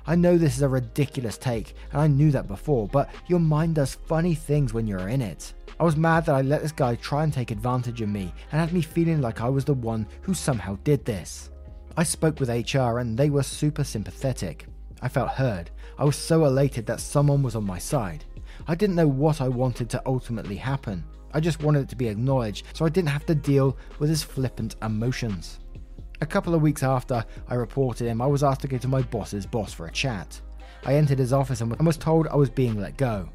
I 0.07 0.15
know 0.15 0.37
this 0.37 0.55
is 0.55 0.61
a 0.61 0.69
ridiculous 0.69 1.37
take, 1.37 1.75
and 1.91 2.01
I 2.01 2.07
knew 2.07 2.31
that 2.31 2.47
before, 2.47 2.87
but 2.87 3.09
your 3.27 3.39
mind 3.39 3.75
does 3.75 3.95
funny 3.95 4.35
things 4.35 4.73
when 4.73 4.87
you're 4.87 5.09
in 5.09 5.21
it. 5.21 5.53
I 5.79 5.83
was 5.83 5.97
mad 5.97 6.25
that 6.25 6.35
I 6.35 6.41
let 6.41 6.61
this 6.61 6.71
guy 6.71 6.95
try 6.95 7.23
and 7.23 7.33
take 7.33 7.51
advantage 7.51 8.01
of 8.01 8.09
me 8.09 8.33
and 8.51 8.61
had 8.61 8.73
me 8.73 8.81
feeling 8.81 9.21
like 9.21 9.41
I 9.41 9.49
was 9.49 9.65
the 9.65 9.73
one 9.73 10.07
who 10.21 10.33
somehow 10.33 10.77
did 10.83 11.03
this. 11.05 11.49
I 11.97 12.03
spoke 12.03 12.39
with 12.39 12.49
HR 12.49 12.99
and 12.99 13.17
they 13.17 13.29
were 13.29 13.43
super 13.43 13.83
sympathetic. 13.83 14.67
I 15.05 15.07
felt 15.07 15.29
heard. 15.29 15.69
I 15.99 16.03
was 16.03 16.15
so 16.15 16.45
elated 16.45 16.87
that 16.87 16.99
someone 16.99 17.43
was 17.43 17.55
on 17.55 17.63
my 17.63 17.77
side. 17.77 18.25
I 18.67 18.73
didn't 18.73 18.95
know 18.95 19.07
what 19.07 19.39
I 19.39 19.47
wanted 19.47 19.87
to 19.91 20.01
ultimately 20.03 20.55
happen. 20.55 21.03
I 21.31 21.39
just 21.39 21.61
wanted 21.61 21.81
it 21.81 21.89
to 21.89 21.95
be 21.95 22.07
acknowledged 22.07 22.65
so 22.73 22.85
I 22.85 22.89
didn't 22.89 23.09
have 23.09 23.27
to 23.27 23.35
deal 23.35 23.77
with 23.99 24.09
his 24.09 24.23
flippant 24.23 24.77
emotions. 24.81 25.59
A 26.21 26.25
couple 26.25 26.55
of 26.55 26.63
weeks 26.63 26.81
after 26.81 27.23
I 27.47 27.53
reported 27.53 28.07
him, 28.07 28.19
I 28.19 28.25
was 28.25 28.43
asked 28.43 28.61
to 28.61 28.67
go 28.67 28.79
to 28.79 28.87
my 28.87 29.03
boss's 29.03 29.45
boss 29.45 29.71
for 29.71 29.85
a 29.85 29.91
chat. 29.91 30.41
I 30.85 30.95
entered 30.95 31.19
his 31.19 31.33
office 31.33 31.61
and 31.61 31.85
was 31.85 31.97
told 31.97 32.27
I 32.27 32.35
was 32.35 32.49
being 32.49 32.81
let 32.81 32.97
go. 32.97 33.29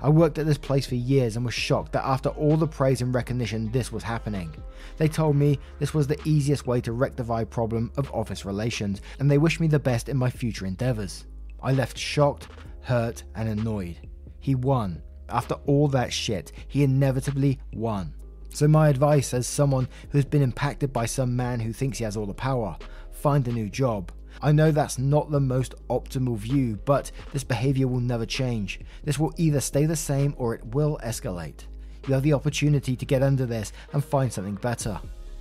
I 0.00 0.08
worked 0.08 0.38
at 0.38 0.46
this 0.46 0.58
place 0.58 0.86
for 0.86 0.94
years 0.94 1.36
and 1.36 1.44
was 1.44 1.54
shocked 1.54 1.92
that 1.92 2.04
after 2.04 2.28
all 2.30 2.56
the 2.56 2.66
praise 2.66 3.00
and 3.00 3.12
recognition, 3.12 3.72
this 3.72 3.90
was 3.90 4.04
happening. 4.04 4.54
They 4.96 5.08
told 5.08 5.34
me 5.34 5.58
this 5.78 5.92
was 5.92 6.06
the 6.06 6.20
easiest 6.24 6.66
way 6.66 6.80
to 6.82 6.92
rectify 6.92 7.44
problem 7.44 7.90
of 7.96 8.12
office 8.12 8.44
relations, 8.44 9.00
and 9.18 9.30
they 9.30 9.38
wished 9.38 9.60
me 9.60 9.66
the 9.66 9.78
best 9.78 10.08
in 10.08 10.16
my 10.16 10.30
future 10.30 10.66
endeavors. 10.66 11.26
I 11.62 11.72
left 11.72 11.98
shocked, 11.98 12.48
hurt, 12.82 13.24
and 13.34 13.48
annoyed. 13.48 13.96
He 14.38 14.54
won. 14.54 15.02
After 15.28 15.54
all 15.66 15.88
that 15.88 16.12
shit, 16.12 16.52
he 16.68 16.84
inevitably 16.84 17.58
won. 17.74 18.14
So, 18.50 18.66
my 18.66 18.88
advice 18.88 19.34
as 19.34 19.46
someone 19.46 19.88
who's 20.10 20.24
been 20.24 20.42
impacted 20.42 20.92
by 20.92 21.06
some 21.06 21.36
man 21.36 21.60
who 21.60 21.72
thinks 21.72 21.98
he 21.98 22.04
has 22.04 22.16
all 22.16 22.26
the 22.26 22.34
power 22.34 22.78
find 23.10 23.46
a 23.48 23.52
new 23.52 23.68
job. 23.68 24.12
I 24.40 24.52
know 24.52 24.70
that's 24.70 24.98
not 24.98 25.30
the 25.30 25.40
most 25.40 25.74
optimal 25.88 26.36
view, 26.36 26.78
but 26.84 27.10
this 27.32 27.44
behavior 27.44 27.88
will 27.88 28.00
never 28.00 28.26
change. 28.26 28.80
This 29.04 29.18
will 29.18 29.32
either 29.36 29.60
stay 29.60 29.86
the 29.86 29.96
same 29.96 30.34
or 30.38 30.54
it 30.54 30.64
will 30.66 30.98
escalate. 31.04 31.66
You 32.06 32.14
have 32.14 32.22
the 32.22 32.32
opportunity 32.32 32.96
to 32.96 33.04
get 33.04 33.22
under 33.22 33.46
this 33.46 33.72
and 33.92 34.04
find 34.04 34.32
something 34.32 34.54
better. 34.56 35.00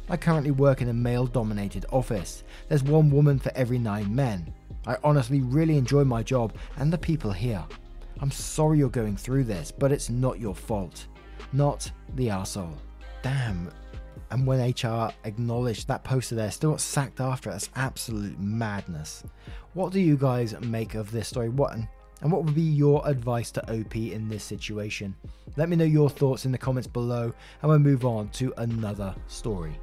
I 0.09 0.17
currently 0.17 0.51
work 0.51 0.81
in 0.81 0.89
a 0.89 0.93
male 0.93 1.27
dominated 1.27 1.85
office. 1.91 2.43
There's 2.69 2.83
one 2.83 3.09
woman 3.09 3.39
for 3.39 3.51
every 3.55 3.77
nine 3.77 4.13
men. 4.13 4.53
I 4.85 4.97
honestly 5.03 5.41
really 5.41 5.77
enjoy 5.77 6.03
my 6.05 6.23
job 6.23 6.55
and 6.77 6.91
the 6.91 6.97
people 6.97 7.31
here. 7.31 7.63
I'm 8.19 8.31
sorry 8.31 8.79
you're 8.79 8.89
going 8.89 9.17
through 9.17 9.43
this, 9.43 9.71
but 9.71 9.91
it's 9.91 10.09
not 10.09 10.39
your 10.39 10.55
fault. 10.55 11.07
Not 11.53 11.91
the 12.15 12.29
asshole. 12.29 12.77
Damn, 13.21 13.69
and 14.31 14.45
when 14.45 14.59
HR 14.59 15.11
acknowledged 15.23 15.87
that 15.87 16.03
poster 16.03 16.35
there, 16.35 16.51
still 16.51 16.71
got 16.71 16.81
sacked 16.81 17.19
after. 17.19 17.51
That's 17.51 17.69
absolute 17.75 18.39
madness. 18.39 19.23
What 19.73 19.93
do 19.93 19.99
you 19.99 20.17
guys 20.17 20.59
make 20.61 20.95
of 20.95 21.11
this 21.11 21.27
story? 21.27 21.49
What 21.49 21.77
and 22.21 22.31
what 22.31 22.43
would 22.43 22.55
be 22.55 22.61
your 22.61 23.07
advice 23.07 23.51
to 23.51 23.71
OP 23.71 23.95
in 23.95 24.27
this 24.27 24.43
situation? 24.43 25.15
Let 25.55 25.69
me 25.69 25.75
know 25.75 25.85
your 25.85 26.09
thoughts 26.09 26.45
in 26.45 26.51
the 26.51 26.57
comments 26.57 26.87
below, 26.87 27.31
and 27.61 27.69
we'll 27.69 27.79
move 27.79 28.05
on 28.05 28.29
to 28.29 28.53
another 28.57 29.15
story. 29.27 29.79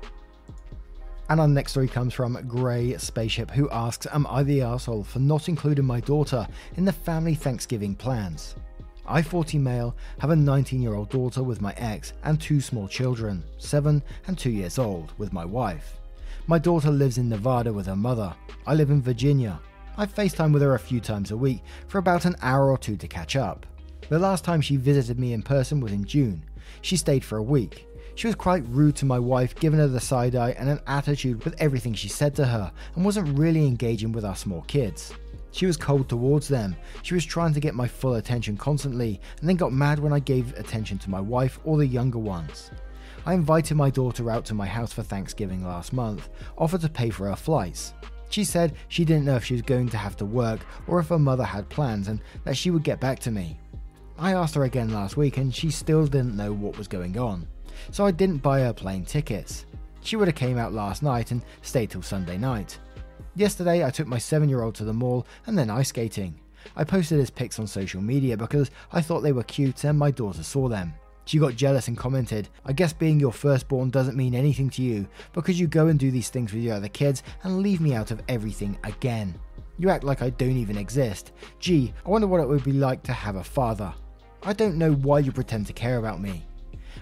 And 1.31 1.41
our 1.41 1.49
next 1.49 1.73
story 1.73 1.89
comes 1.89 2.13
from 2.13 2.39
Grey 2.47 2.97
Spaceship, 2.99 3.51
who 3.51 3.71
asks, 3.71 4.07
Am 4.13 4.27
I 4.27 4.43
the 4.43 4.63
asshole 4.63 5.05
for 5.05 5.21
not 5.21 5.49
including 5.49 5.87
my 5.87 6.01
daughter 6.01 6.47
in 6.77 6.85
the 6.85 6.93
family 6.93 7.35
Thanksgiving 7.35 7.95
plans? 7.95 8.57
I, 9.07 9.23
40 9.23 9.59
male, 9.59 9.95
have 10.19 10.31
a 10.31 10.37
19 10.37 10.81
year 10.81 10.95
old 10.95 11.11
daughter 11.11 11.43
with 11.43 11.61
my 11.61 11.73
ex 11.77 12.13
and 12.23 12.41
two 12.41 12.61
small 12.61 12.89
children, 12.89 13.43
7 13.59 14.03
and 14.27 14.39
2 14.39 14.51
years 14.51 14.79
old, 14.79 15.13
with 15.19 15.33
my 15.33 15.45
wife. 15.45 15.99
My 16.47 16.59
daughter 16.59 16.91
lives 16.91 17.19
in 17.19 17.29
Nevada 17.29 17.73
with 17.73 17.87
her 17.87 17.97
mother. 17.97 18.35
I 18.67 18.75
live 18.75 18.91
in 18.91 19.03
Virginia. 19.03 19.61
I 19.97 20.07
FaceTime 20.07 20.53
with 20.53 20.63
her 20.63 20.75
a 20.75 20.79
few 20.79 21.01
times 21.01 21.31
a 21.31 21.37
week 21.37 21.61
for 21.87 21.99
about 21.99 22.25
an 22.25 22.37
hour 22.43 22.71
or 22.71 22.79
two 22.79 22.97
to 22.97 23.09
catch 23.09 23.37
up. 23.37 23.67
The 24.09 24.19
last 24.19 24.45
time 24.45 24.61
she 24.61 24.77
visited 24.77 25.19
me 25.19 25.33
in 25.33 25.43
person 25.43 25.81
was 25.81 25.93
in 25.93 26.05
June. 26.05 26.43
She 26.83 26.97
stayed 26.97 27.25
for 27.25 27.39
a 27.39 27.43
week. 27.43 27.87
She 28.15 28.27
was 28.27 28.37
quite 28.37 28.65
rude 28.69 28.97
to 28.97 29.07
my 29.07 29.19
wife, 29.19 29.55
giving 29.55 29.81
her 29.81 29.89
the 29.89 30.01
side 30.01 30.37
eye 30.37 30.55
and 30.59 30.69
an 30.69 30.81
attitude 30.87 31.45
with 31.45 31.55
everything 31.59 31.95
she 31.95 32.09
said 32.09 32.35
to 32.37 32.47
her, 32.47 32.71
and 32.95 33.05
wasn't 33.05 33.39
really 33.39 33.67
engaging 33.67 34.13
with 34.13 34.25
our 34.25 34.37
small 34.37 34.63
kids. 34.63 35.13
She 35.55 35.67
was 35.67 35.77
cold 35.77 36.09
towards 36.09 36.49
them. 36.49 36.75
She 37.03 37.15
was 37.15 37.25
trying 37.25 37.55
to 37.55 37.61
get 37.61 37.77
my 37.77 37.87
full 37.87 38.15
attention 38.15 38.57
constantly, 38.57 39.21
and 39.39 39.49
then 39.49 39.55
got 39.55 39.73
mad 39.73 40.01
when 40.01 40.13
I 40.13 40.19
gave 40.19 40.53
attention 40.59 40.99
to 40.99 41.11
my 41.11 41.21
wife 41.21 41.61
or 41.63 41.79
the 41.79 41.87
younger 41.87 42.19
ones. 42.19 42.73
I 43.25 43.35
invited 43.35 43.77
my 43.77 43.89
daughter 43.89 44.33
out 44.33 44.45
to 44.47 44.55
my 44.55 44.67
house 44.67 44.93
for 44.93 45.05
Thanksgiving 45.05 45.65
last 45.65 45.93
month, 45.93 46.29
offered 46.59 46.81
to 46.81 46.89
pay 46.89 47.09
for 47.09 47.29
her 47.29 47.37
flights. 47.37 47.95
She 48.31 48.43
said 48.43 48.75
she 48.89 49.05
didn't 49.05 49.27
know 49.27 49.37
if 49.37 49.45
she 49.45 49.55
was 49.55 49.63
going 49.63 49.89
to 49.91 49.97
have 49.97 50.17
to 50.17 50.27
work 50.27 50.67
or 50.89 50.99
if 50.99 51.07
her 51.11 51.21
mother 51.21 51.45
had 51.45 51.69
plans 51.69 52.09
and 52.09 52.21
that 52.43 52.57
she 52.57 52.73
would 52.73 52.83
get 52.83 52.99
back 52.99 53.21
to 53.21 53.31
me. 53.31 53.57
I 54.19 54.33
asked 54.33 54.57
her 54.57 54.65
again 54.65 54.93
last 54.93 55.17
week 55.17 55.37
and 55.37 55.55
she 55.55 55.71
still 55.71 56.05
didn't 56.09 56.37
know 56.37 56.53
what 56.53 56.77
was 56.77 56.89
going 56.89 57.17
on, 57.17 57.47
so 57.93 58.05
I 58.05 58.11
didn't 58.11 58.43
buy 58.43 58.63
her 58.63 58.73
plane 58.73 59.05
tickets. 59.05 59.67
She 60.01 60.17
would 60.17 60.27
have 60.27 60.35
came 60.35 60.59
out 60.59 60.73
last 60.73 61.01
night 61.01 61.31
and 61.31 61.43
stayed 61.63 61.91
till 61.91 62.03
Sunday 62.03 62.39
night. 62.39 62.81
Yesterday, 63.37 63.85
I 63.85 63.91
took 63.91 64.07
my 64.07 64.19
seven 64.19 64.49
year 64.49 64.63
old 64.63 64.77
to 64.77 64.85
the 64.85 64.93
mall 64.93 65.27
and 65.47 65.59
then 65.59 65.71
ice 65.71 65.89
skating. 65.89 66.39
I 66.77 66.85
posted 66.85 67.19
his 67.19 67.31
pics 67.31 67.59
on 67.59 67.67
social 67.67 68.01
media 68.01 68.37
because 68.37 68.71
I 68.93 69.01
thought 69.01 69.21
they 69.21 69.33
were 69.33 69.43
cute 69.43 69.85
and 69.85 69.99
my 69.99 70.11
daughter 70.11 70.43
saw 70.43 70.69
them. 70.69 70.95
She 71.27 71.39
got 71.39 71.57
jealous 71.57 71.89
and 71.89 71.97
commented, 71.97 72.49
I 72.65 72.73
guess 72.73 72.93
being 72.93 73.19
your 73.19 73.33
firstborn 73.33 73.91
doesn't 73.91 74.17
mean 74.17 74.35
anything 74.35 74.71
to 74.71 74.83
you 74.83 75.09
because 75.33 75.59
you 75.59 75.67
go 75.67 75.89
and 75.89 75.99
do 75.99 76.11
these 76.11 76.29
things 76.29 76.53
with 76.53 76.63
your 76.63 76.75
other 76.75 76.89
kids 76.89 77.23
and 77.43 77.59
leave 77.59 77.81
me 77.81 77.95
out 77.95 78.11
of 78.11 78.23
everything 78.29 78.79
again. 78.85 79.35
You 79.79 79.91
act 79.91 80.05
like 80.05 80.23
I 80.23 80.31
don't 80.31 80.57
even 80.57 80.79
exist. 80.79 81.33
Gee, 81.59 81.93
I 82.07 82.11
wonder 82.11 82.29
what 82.29 82.41
it 82.41 82.49
would 82.49 82.63
be 82.63 82.73
like 82.73 83.03
to 83.05 83.13
have 83.13 83.37
a 83.37 83.45
father. 83.45 83.93
I 84.43 84.53
don't 84.53 84.77
know 84.77 84.93
why 84.93 85.21
you 85.21 85.33
pretend 85.33 85.67
to 85.67 85.73
care 85.73 85.97
about 85.97 86.21
me. 86.21 86.45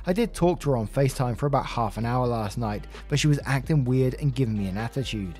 I 0.06 0.12
did 0.12 0.32
talk 0.32 0.60
to 0.60 0.70
her 0.70 0.76
on 0.76 0.88
FaceTime 0.88 1.36
for 1.36 1.46
about 1.46 1.66
half 1.66 1.98
an 1.98 2.06
hour 2.06 2.26
last 2.26 2.56
night, 2.56 2.86
but 3.08 3.18
she 3.18 3.28
was 3.28 3.40
acting 3.44 3.84
weird 3.84 4.14
and 4.14 4.34
giving 4.34 4.56
me 4.56 4.68
an 4.68 4.78
attitude. 4.78 5.38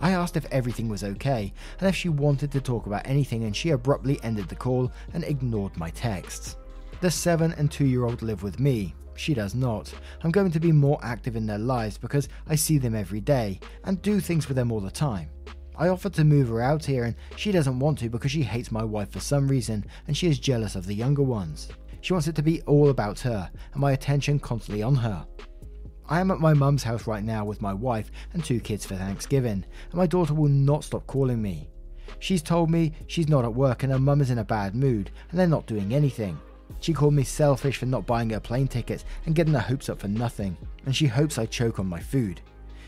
I 0.00 0.12
asked 0.12 0.36
if 0.36 0.46
everything 0.46 0.88
was 0.88 1.04
okay 1.04 1.52
and 1.80 1.88
if 1.88 1.96
she 1.96 2.08
wanted 2.08 2.52
to 2.52 2.60
talk 2.60 2.86
about 2.86 3.06
anything, 3.06 3.44
and 3.44 3.54
she 3.54 3.70
abruptly 3.70 4.20
ended 4.22 4.48
the 4.48 4.54
call 4.54 4.92
and 5.12 5.24
ignored 5.24 5.76
my 5.76 5.90
texts. 5.90 6.56
The 7.00 7.10
7 7.10 7.52
and 7.52 7.70
2 7.70 7.86
year 7.86 8.04
old 8.04 8.22
live 8.22 8.42
with 8.42 8.60
me. 8.60 8.94
She 9.14 9.34
does 9.34 9.54
not. 9.54 9.92
I'm 10.22 10.30
going 10.30 10.52
to 10.52 10.60
be 10.60 10.70
more 10.70 10.98
active 11.02 11.34
in 11.34 11.46
their 11.46 11.58
lives 11.58 11.98
because 11.98 12.28
I 12.46 12.54
see 12.54 12.78
them 12.78 12.94
every 12.94 13.20
day 13.20 13.58
and 13.84 14.00
do 14.00 14.20
things 14.20 14.46
with 14.46 14.56
them 14.56 14.70
all 14.70 14.80
the 14.80 14.90
time. 14.90 15.28
I 15.76 15.88
offered 15.88 16.14
to 16.14 16.24
move 16.24 16.48
her 16.48 16.60
out 16.60 16.84
here 16.84 17.04
and 17.04 17.16
she 17.36 17.52
doesn't 17.52 17.78
want 17.78 17.98
to 17.98 18.08
because 18.08 18.30
she 18.30 18.42
hates 18.42 18.72
my 18.72 18.84
wife 18.84 19.10
for 19.10 19.20
some 19.20 19.48
reason 19.48 19.84
and 20.06 20.16
she 20.16 20.28
is 20.28 20.38
jealous 20.38 20.76
of 20.76 20.86
the 20.86 20.94
younger 20.94 21.22
ones. 21.22 21.68
She 22.00 22.12
wants 22.12 22.28
it 22.28 22.36
to 22.36 22.42
be 22.42 22.62
all 22.62 22.90
about 22.90 23.18
her 23.20 23.50
and 23.72 23.80
my 23.80 23.92
attention 23.92 24.38
constantly 24.38 24.82
on 24.82 24.94
her. 24.96 25.26
I 26.10 26.20
am 26.20 26.30
at 26.30 26.40
my 26.40 26.54
mum's 26.54 26.82
house 26.82 27.06
right 27.06 27.22
now 27.22 27.44
with 27.44 27.60
my 27.60 27.74
wife 27.74 28.10
and 28.32 28.42
two 28.42 28.60
kids 28.60 28.86
for 28.86 28.96
Thanksgiving, 28.96 29.64
and 29.90 29.94
my 29.94 30.06
daughter 30.06 30.32
will 30.32 30.48
not 30.48 30.84
stop 30.84 31.06
calling 31.06 31.42
me. 31.42 31.68
She's 32.18 32.42
told 32.42 32.70
me 32.70 32.92
she's 33.06 33.28
not 33.28 33.44
at 33.44 33.54
work 33.54 33.82
and 33.82 33.92
her 33.92 33.98
mum 33.98 34.22
is 34.22 34.30
in 34.30 34.38
a 34.38 34.44
bad 34.44 34.74
mood 34.74 35.10
and 35.30 35.38
they're 35.38 35.46
not 35.46 35.66
doing 35.66 35.92
anything. 35.92 36.38
She 36.80 36.94
called 36.94 37.12
me 37.12 37.24
selfish 37.24 37.76
for 37.76 37.86
not 37.86 38.06
buying 38.06 38.30
her 38.30 38.40
plane 38.40 38.68
tickets 38.68 39.04
and 39.26 39.34
getting 39.34 39.52
her 39.52 39.60
hopes 39.60 39.90
up 39.90 40.00
for 40.00 40.08
nothing, 40.08 40.56
and 40.86 40.96
she 40.96 41.06
hopes 41.06 41.38
I 41.38 41.44
choke 41.44 41.78
on 41.78 41.86
my 41.86 42.00
food. 42.00 42.40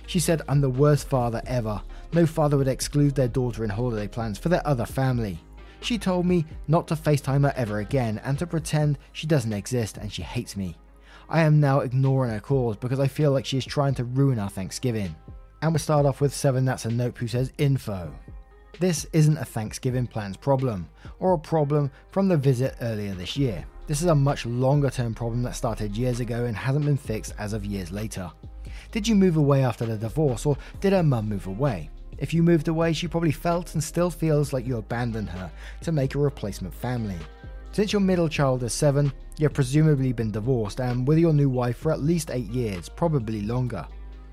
She 0.06 0.18
said 0.18 0.40
I'm 0.48 0.62
the 0.62 0.70
worst 0.70 1.06
father 1.06 1.42
ever. 1.46 1.83
No 2.14 2.24
father 2.24 2.56
would 2.56 2.68
exclude 2.68 3.14
their 3.14 3.28
daughter 3.28 3.64
in 3.64 3.70
holiday 3.70 4.09
plans 4.09 4.38
for 4.38 4.48
their 4.48 4.66
other 4.66 4.87
family. 4.87 5.38
She 5.83 5.98
told 5.98 6.24
me 6.24 6.46
not 6.68 6.88
to 6.88 6.96
FaceTime 6.96 7.42
her 7.42 7.52
ever 7.54 7.80
again 7.80 8.20
and 8.24 8.38
to 8.38 8.46
pretend 8.46 8.98
she 9.12 9.26
doesn't 9.26 9.52
exist 9.52 9.98
and 9.98 10.11
she 10.11 10.22
hates 10.22 10.56
me. 10.56 10.76
I 11.33 11.43
am 11.43 11.61
now 11.61 11.79
ignoring 11.79 12.33
her 12.33 12.40
calls 12.40 12.77
because 12.77 12.99
I 12.99 13.07
feel 13.07 13.31
like 13.31 13.47
she 13.47 13.57
is 13.57 13.64
trying 13.64 13.95
to 13.95 14.05
ruin 14.05 14.40
our 14.40 14.51
Thanksgiving. 14.51 15.14
And 15.62 15.73
we 15.73 15.79
start 15.79 16.05
off 16.05 16.21
with 16.21 16.35
7 16.35 16.64
That's 16.64 16.87
a 16.87 16.90
Nope 16.90 17.19
who 17.19 17.29
says 17.29 17.53
info. 17.57 18.12
This 18.81 19.07
isn't 19.12 19.38
a 19.38 19.45
Thanksgiving 19.45 20.09
plans 20.09 20.37
problem, 20.37 20.88
or 21.21 21.35
a 21.35 21.38
problem 21.38 21.93
from 22.11 22.27
the 22.27 22.37
visit 22.37 22.75
earlier 22.81 23.14
this 23.14 23.37
year. 23.37 23.64
This 23.87 24.03
is 24.03 24.09
a 24.09 24.14
much 24.14 24.45
longer 24.45 24.90
term 24.90 25.14
problem 25.14 25.45
that 25.45 25.55
started 25.55 25.97
years 25.97 26.19
ago 26.19 26.47
and 26.47 26.57
hasn't 26.57 26.85
been 26.85 26.97
fixed 26.97 27.35
as 27.38 27.53
of 27.53 27.64
years 27.64 27.93
later. 27.93 28.29
Did 28.90 29.07
you 29.07 29.14
move 29.14 29.37
away 29.37 29.62
after 29.62 29.87
the 29.87 29.97
divorce, 29.97 30.47
or 30.47 30.57
did 30.81 30.93
her 30.93 31.05
mum 31.05 31.29
move 31.29 31.47
away? 31.47 31.90
If 32.19 32.35
you 32.35 32.43
moved 32.43 32.66
away, 32.66 32.93
she 32.93 33.07
probably 33.07 33.31
felt 33.31 33.75
and 33.75 33.85
still 33.85 34.11
feels 34.11 34.53
like 34.53 34.66
you 34.66 34.79
abandoned 34.79 35.29
her 35.31 35.49
to 35.83 35.93
make 35.93 36.16
a 36.16 36.19
replacement 36.19 36.75
family. 36.75 37.19
Since 37.72 37.92
your 37.92 38.00
middle 38.00 38.28
child 38.28 38.64
is 38.64 38.72
7, 38.72 39.12
you've 39.38 39.54
presumably 39.54 40.12
been 40.12 40.33
divorced 40.33 40.80
and 40.80 41.06
with 41.06 41.18
your 41.18 41.33
new 41.33 41.48
wife 41.48 41.76
for 41.76 41.92
at 41.92 42.02
least 42.02 42.33
8 42.33 42.46
years, 42.46 42.88
probably 42.88 43.42
longer. 43.42 43.87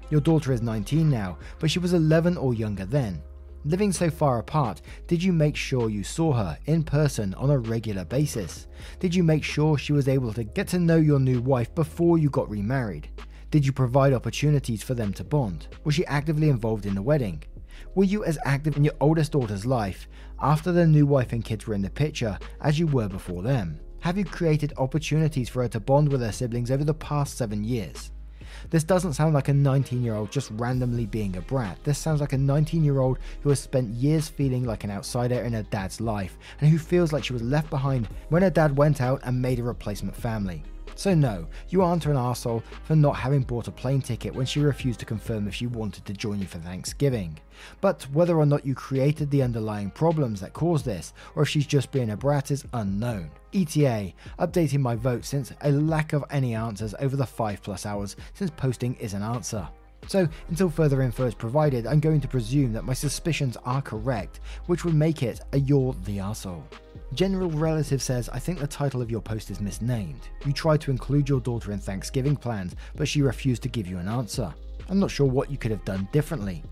Your 0.10 0.22
daughter 0.22 0.54
is 0.54 0.64
19 0.64 1.08
now, 1.08 1.38
but 1.60 1.70
she 1.70 1.78
was 1.78 1.94
11 1.94 2.36
or 2.36 2.56
younger 2.56 2.86
then. 2.86 3.22
Living 3.64 3.92
so 3.92 4.10
far 4.10 4.40
apart, 4.40 4.82
did 5.06 5.22
you 5.22 5.32
make 5.32 5.56
sure 5.56 5.88
you 5.88 6.04
saw 6.04 6.34
her 6.34 6.58
in 6.66 6.84
person 6.84 7.36
on 7.36 7.52
a 7.52 7.60
regular 7.60 8.06
basis? 8.06 8.66
Did 9.00 9.14
you 9.14 9.24
make 9.24 9.44
sure 9.44 9.78
she 9.78 9.94
was 9.94 10.08
able 10.08 10.34
to 10.34 10.44
get 10.44 10.68
to 10.70 10.80
know 10.80 10.98
your 10.98 11.20
new 11.20 11.40
wife 11.40 11.76
before 11.76 12.18
you 12.18 12.32
got 12.32 12.50
remarried? 12.50 13.08
Did 13.52 13.68
you 13.68 13.72
provide 13.72 14.14
opportunities 14.14 14.82
for 14.82 14.96
them 14.96 15.14
to 15.14 15.24
bond? 15.24 15.68
Was 15.84 15.94
she 15.94 16.06
actively 16.08 16.50
involved 16.50 16.88
in 16.88 16.96
the 16.96 17.04
wedding? 17.04 17.44
Were 17.94 18.04
you 18.04 18.26
as 18.26 18.40
active 18.46 18.78
in 18.78 18.84
your 18.84 18.96
oldest 19.00 19.34
daughter's 19.34 19.66
life 19.66 20.08
after 20.40 20.72
the 20.72 20.86
new 20.86 21.06
wife 21.06 21.34
and 21.34 21.44
kids 21.44 21.66
were 21.66 21.74
in 21.74 21.82
the 21.82 21.90
picture 21.90 22.38
as 22.62 22.78
you 22.78 22.88
were 22.88 23.08
before 23.08 23.42
them? 23.42 23.80
Have 24.02 24.18
you 24.18 24.26
created 24.26 24.74
opportunities 24.78 25.50
for 25.50 25.64
her 25.64 25.68
to 25.70 25.80
bond 25.80 26.10
with 26.12 26.22
her 26.22 26.32
siblings 26.32 26.72
over 26.72 26.84
the 26.84 26.94
past 26.94 27.38
seven 27.38 27.64
years? 27.64 28.12
This 28.70 28.84
doesn't 28.84 29.14
sound 29.14 29.34
like 29.34 29.48
a 29.48 29.54
19 29.54 30.04
year 30.04 30.16
old 30.16 30.32
just 30.32 30.52
randomly 30.52 31.06
being 31.06 31.36
a 31.36 31.42
brat. 31.42 31.78
This 31.84 31.98
sounds 31.98 32.22
like 32.22 32.34
a 32.34 32.38
19 32.38 32.84
year 32.84 33.00
old 33.00 33.20
who 33.42 33.50
has 33.50 33.60
spent 33.60 33.94
years 33.96 34.28
feeling 34.28 34.64
like 34.64 34.84
an 34.84 34.92
outsider 34.92 35.42
in 35.42 35.54
her 35.54 35.64
dad's 35.64 36.00
life 36.00 36.38
and 36.62 36.70
who 36.70 36.78
feels 36.78 37.12
like 37.12 37.24
she 37.24 37.34
was 37.34 37.42
left 37.42 37.70
behind 37.70 38.08
when 38.30 38.44
her 38.44 38.50
dad 38.50 38.78
went 38.78 39.02
out 39.02 39.22
and 39.24 39.42
made 39.42 39.60
a 39.60 39.64
replacement 39.64 40.16
family. 40.16 40.64
So, 40.96 41.14
no, 41.14 41.48
you 41.70 41.82
aren't 41.84 42.06
an 42.06 42.14
arsehole 42.14 42.64
for 42.84 42.96
not 42.96 43.16
having 43.16 43.42
bought 43.42 43.68
a 43.68 43.72
plane 43.72 44.02
ticket 44.02 44.34
when 44.34 44.46
she 44.46 44.60
refused 44.60 45.00
to 45.00 45.06
confirm 45.06 45.48
if 45.48 45.56
she 45.56 45.68
wanted 45.68 46.06
to 46.06 46.14
join 46.14 46.40
you 46.40 46.48
for 46.48 46.58
Thanksgiving. 46.58 47.38
But 47.82 48.04
whether 48.14 48.38
or 48.38 48.46
not 48.46 48.66
you 48.66 48.76
created 48.76 49.30
the 49.30 49.44
underlying 49.44 49.92
problems 49.92 50.42
that 50.42 50.54
caused 50.54 50.86
this, 50.86 51.14
or 51.36 51.44
if 51.44 51.50
she's 51.50 51.68
just 51.68 51.92
being 51.92 52.12
a 52.12 52.18
brat, 52.18 52.52
is 52.52 52.66
unknown. 52.74 53.32
ETA, 53.54 54.14
updating 54.40 54.80
my 54.80 54.96
vote 54.96 55.26
since 55.26 55.52
a 55.62 55.72
lack 55.72 56.14
of 56.14 56.26
any 56.30 56.56
answers 56.56 56.94
over 57.00 57.16
the 57.16 57.26
5 57.26 57.62
plus 57.62 57.86
hours 57.86 58.16
since 58.34 58.52
posting 58.52 58.96
is 58.96 59.14
an 59.14 59.24
answer. 59.24 59.68
So, 60.08 60.28
until 60.48 60.70
further 60.70 61.02
info 61.02 61.26
is 61.26 61.34
provided, 61.34 61.86
I'm 61.86 62.00
going 62.00 62.22
to 62.22 62.28
presume 62.28 62.72
that 62.74 62.86
my 62.86 62.94
suspicions 62.94 63.58
are 63.66 63.82
correct, 63.82 64.40
which 64.68 64.86
would 64.86 64.94
make 64.94 65.22
it 65.22 65.42
a 65.52 65.60
You're 65.60 65.96
the 66.06 66.18
Arsehole. 66.18 66.64
General 67.14 67.50
Relative 67.50 68.02
says, 68.02 68.30
I 68.30 68.40
think 68.40 68.60
the 68.60 68.68
title 68.68 69.02
of 69.02 69.12
your 69.12 69.22
post 69.22 69.52
is 69.52 69.60
misnamed. 69.60 70.30
You 70.46 70.54
tried 70.54 70.82
to 70.82 70.92
include 70.92 71.28
your 71.28 71.42
daughter 71.42 71.72
in 71.72 71.80
Thanksgiving 71.80 72.38
plans, 72.38 72.76
but 72.96 73.08
she 73.08 73.22
refused 73.22 73.64
to 73.64 73.70
give 73.70 73.88
you 73.88 73.98
an 73.98 74.08
answer. 74.08 74.54
I'm 74.90 75.00
not 75.00 75.12
sure 75.12 75.28
what 75.28 75.52
you 75.52 75.58
could 75.58 75.72
have 75.72 75.84
done 75.84 76.08
differently. 76.14 76.64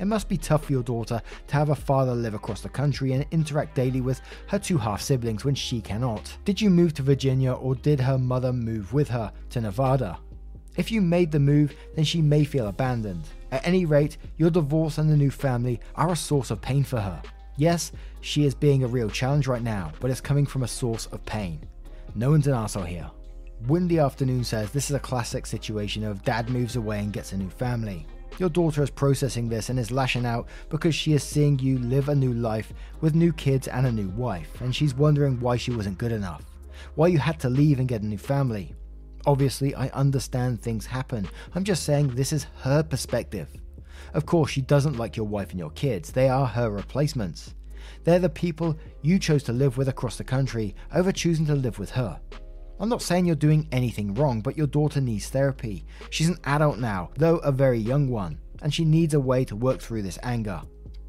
It 0.00 0.06
must 0.06 0.28
be 0.28 0.38
tough 0.38 0.64
for 0.64 0.72
your 0.72 0.82
daughter 0.82 1.20
to 1.48 1.54
have 1.54 1.68
a 1.68 1.74
father 1.74 2.14
live 2.14 2.34
across 2.34 2.62
the 2.62 2.70
country 2.70 3.12
and 3.12 3.26
interact 3.30 3.74
daily 3.74 4.00
with 4.00 4.20
her 4.48 4.58
two 4.58 4.78
half 4.78 5.02
siblings 5.02 5.44
when 5.44 5.54
she 5.54 5.80
cannot. 5.80 6.36
Did 6.44 6.60
you 6.60 6.70
move 6.70 6.94
to 6.94 7.02
Virginia 7.02 7.52
or 7.52 7.74
did 7.74 8.00
her 8.00 8.18
mother 8.18 8.52
move 8.52 8.94
with 8.94 9.08
her 9.10 9.30
to 9.50 9.60
Nevada? 9.60 10.18
If 10.80 10.90
you 10.90 11.02
made 11.02 11.30
the 11.30 11.38
move, 11.38 11.74
then 11.94 12.06
she 12.06 12.22
may 12.22 12.42
feel 12.42 12.68
abandoned. 12.68 13.28
At 13.52 13.66
any 13.66 13.84
rate, 13.84 14.16
your 14.38 14.48
divorce 14.48 14.96
and 14.96 15.10
the 15.10 15.16
new 15.16 15.30
family 15.30 15.78
are 15.94 16.10
a 16.10 16.16
source 16.16 16.50
of 16.50 16.62
pain 16.62 16.84
for 16.84 16.98
her. 16.98 17.20
Yes, 17.58 17.92
she 18.22 18.46
is 18.46 18.54
being 18.54 18.82
a 18.82 18.88
real 18.88 19.10
challenge 19.10 19.46
right 19.46 19.60
now, 19.60 19.92
but 20.00 20.10
it's 20.10 20.22
coming 20.22 20.46
from 20.46 20.62
a 20.62 20.66
source 20.66 21.04
of 21.12 21.22
pain. 21.26 21.60
No 22.14 22.30
one's 22.30 22.46
an 22.46 22.54
asshole 22.54 22.84
here. 22.84 23.10
Windy 23.66 23.98
Afternoon 23.98 24.42
says 24.42 24.70
this 24.70 24.88
is 24.88 24.96
a 24.96 25.00
classic 25.00 25.44
situation 25.44 26.02
of 26.02 26.24
dad 26.24 26.48
moves 26.48 26.76
away 26.76 27.00
and 27.00 27.12
gets 27.12 27.32
a 27.32 27.36
new 27.36 27.50
family. 27.50 28.06
Your 28.38 28.48
daughter 28.48 28.82
is 28.82 28.88
processing 28.88 29.50
this 29.50 29.68
and 29.68 29.78
is 29.78 29.90
lashing 29.90 30.24
out 30.24 30.48
because 30.70 30.94
she 30.94 31.12
is 31.12 31.22
seeing 31.22 31.58
you 31.58 31.78
live 31.80 32.08
a 32.08 32.14
new 32.14 32.32
life 32.32 32.72
with 33.02 33.14
new 33.14 33.34
kids 33.34 33.68
and 33.68 33.86
a 33.86 33.92
new 33.92 34.08
wife, 34.08 34.62
and 34.62 34.74
she's 34.74 34.94
wondering 34.94 35.38
why 35.40 35.58
she 35.58 35.72
wasn't 35.72 35.98
good 35.98 36.10
enough, 36.10 36.42
why 36.94 37.08
you 37.08 37.18
had 37.18 37.38
to 37.40 37.50
leave 37.50 37.80
and 37.80 37.86
get 37.86 38.00
a 38.00 38.06
new 38.06 38.16
family. 38.16 38.74
Obviously, 39.26 39.74
I 39.74 39.88
understand 39.88 40.60
things 40.60 40.86
happen. 40.86 41.28
I'm 41.54 41.64
just 41.64 41.84
saying 41.84 42.08
this 42.08 42.32
is 42.32 42.46
her 42.62 42.82
perspective. 42.82 43.48
Of 44.14 44.26
course, 44.26 44.50
she 44.50 44.62
doesn't 44.62 44.96
like 44.96 45.16
your 45.16 45.26
wife 45.26 45.50
and 45.50 45.58
your 45.58 45.70
kids, 45.70 46.12
they 46.12 46.28
are 46.28 46.46
her 46.46 46.70
replacements. 46.70 47.54
They're 48.04 48.18
the 48.18 48.28
people 48.28 48.78
you 49.02 49.18
chose 49.18 49.42
to 49.44 49.52
live 49.52 49.76
with 49.76 49.88
across 49.88 50.16
the 50.16 50.24
country 50.24 50.74
over 50.94 51.12
choosing 51.12 51.46
to 51.46 51.54
live 51.54 51.78
with 51.78 51.90
her. 51.90 52.20
I'm 52.78 52.88
not 52.88 53.02
saying 53.02 53.26
you're 53.26 53.36
doing 53.36 53.68
anything 53.72 54.14
wrong, 54.14 54.40
but 54.40 54.56
your 54.56 54.66
daughter 54.66 55.02
needs 55.02 55.28
therapy. 55.28 55.84
She's 56.08 56.30
an 56.30 56.38
adult 56.44 56.78
now, 56.78 57.10
though 57.16 57.36
a 57.38 57.52
very 57.52 57.78
young 57.78 58.08
one, 58.08 58.38
and 58.62 58.72
she 58.72 58.86
needs 58.86 59.12
a 59.12 59.20
way 59.20 59.44
to 59.44 59.56
work 59.56 59.80
through 59.80 60.02
this 60.02 60.18
anger. 60.22 60.62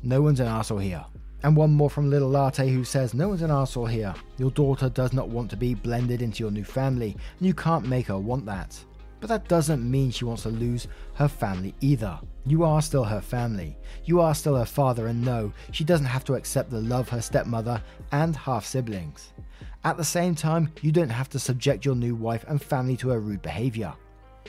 No 0.04 0.22
one's 0.22 0.42
an 0.42 0.48
asshole 0.48 0.80
here. 0.80 1.06
And 1.44 1.56
one 1.56 1.72
more 1.72 1.90
from 1.90 2.10
Little 2.10 2.30
Latte 2.30 2.70
who 2.70 2.84
says, 2.84 3.14
No 3.14 3.30
one's 3.30 3.42
an 3.42 3.50
arsehole 3.50 3.90
here. 3.90 4.14
Your 4.38 4.52
daughter 4.52 4.90
does 4.90 5.12
not 5.12 5.30
want 5.30 5.50
to 5.50 5.58
be 5.58 5.74
blended 5.74 6.22
into 6.22 6.44
your 6.44 6.52
new 6.52 6.64
family, 6.64 7.18
and 7.40 7.48
you 7.48 7.54
can't 7.54 7.88
make 7.88 8.08
her 8.08 8.20
want 8.20 8.46
that. 8.46 8.78
But 9.20 9.28
that 9.28 9.48
doesn't 9.48 9.90
mean 9.90 10.12
she 10.12 10.26
wants 10.26 10.44
to 10.44 10.50
lose 10.50 10.88
her 11.16 11.28
family 11.28 11.76
either. 11.82 12.20
You 12.46 12.64
are 12.64 12.82
still 12.82 13.04
her 13.04 13.22
family. 13.22 13.78
You 14.06 14.20
are 14.20 14.34
still 14.34 14.56
her 14.56 14.66
father, 14.66 15.08
and 15.08 15.24
no, 15.24 15.54
she 15.72 15.84
doesn't 15.84 16.08
have 16.08 16.26
to 16.26 16.34
accept 16.34 16.70
the 16.70 16.82
love 16.82 17.10
her 17.10 17.22
stepmother 17.22 17.82
and 18.12 18.36
half 18.36 18.66
siblings. 18.66 19.34
At 19.84 19.98
the 19.98 20.04
same 20.04 20.36
time, 20.36 20.72
you 20.82 20.92
don't 20.92 21.10
have 21.10 21.30
to 21.30 21.40
subject 21.40 21.86
your 21.86 21.96
new 21.96 22.16
wife 22.16 22.46
and 22.48 22.62
family 22.62 22.98
to 22.98 23.10
her 23.10 23.20
rude 23.20 23.42
behavior. 23.42 23.94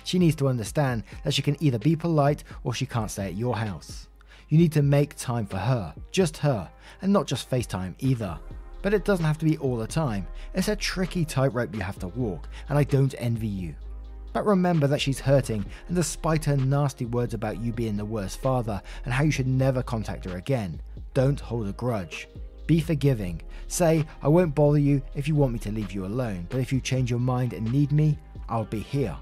She 0.05 0.19
needs 0.19 0.37
to 0.37 0.49
understand 0.49 1.05
that 1.25 1.35
she 1.35 1.43
can 1.43 1.63
either 1.63 1.79
be 1.79 1.97
polite 1.97 2.45
or 2.65 2.75
she 2.75 2.87
can't 2.87 3.11
stay 3.11 3.27
at 3.27 3.37
your 3.37 3.57
house. 3.57 4.09
You 4.53 4.59
need 4.59 4.73
to 4.73 4.83
make 4.83 5.17
time 5.17 5.47
for 5.47 5.57
her, 5.57 5.95
just 6.11 6.37
her, 6.37 6.71
and 7.01 7.11
not 7.11 7.27
just 7.27 7.51
FaceTime 7.51 7.95
either. 8.01 8.38
But 8.83 8.93
it 8.93 9.07
doesn't 9.07 9.25
have 9.25 9.38
to 9.38 9.47
be 9.47 9.57
all 9.57 9.79
the 9.79 9.87
time. 9.87 10.27
It's 10.53 10.69
a 10.69 10.77
tricky 10.77 11.25
tightrope 11.25 11.75
you 11.75 11.81
have 11.81 11.99
to 12.01 12.09
walk, 12.09 12.51
and 12.69 12.77
I 12.77 12.85
don't 12.85 13.15
envy 13.17 13.49
you. 13.49 13.75
But 14.35 14.45
remember 14.45 14.87
that 14.88 15.01
she's 15.01 15.19
hurting, 15.19 15.65
and 15.88 15.97
despite 15.97 16.45
her 16.45 16.59
nasty 16.59 17.07
words 17.07 17.33
about 17.33 17.62
you 17.62 17.73
being 17.73 17.97
the 17.97 18.05
worst 18.05 18.43
father 18.43 18.83
and 19.07 19.15
how 19.15 19.25
you 19.25 19.31
should 19.31 19.47
never 19.47 19.83
contact 19.83 20.27
her 20.27 20.37
again, 20.37 20.83
don't 21.15 21.41
hold 21.41 21.67
a 21.67 21.73
grudge. 21.73 22.29
Be 22.67 22.79
forgiving. 22.79 23.41
Say, 23.69 24.05
I 24.21 24.29
won't 24.29 24.55
bother 24.55 24.79
you 24.79 25.01
if 25.15 25.29
you 25.29 25.35
want 25.35 25.55
me 25.55 25.61
to 25.61 25.73
leave 25.73 25.93
you 25.93 26.05
alone, 26.05 26.47
but 26.51 26.61
if 26.61 26.75
you 26.75 26.81
change 26.83 27.09
your 27.09 27.21
mind 27.21 27.55
and 27.55 27.73
need 27.73 27.91
me, 27.91 28.19
I'll 28.51 28.67
be 28.67 28.81
here. 28.81 29.17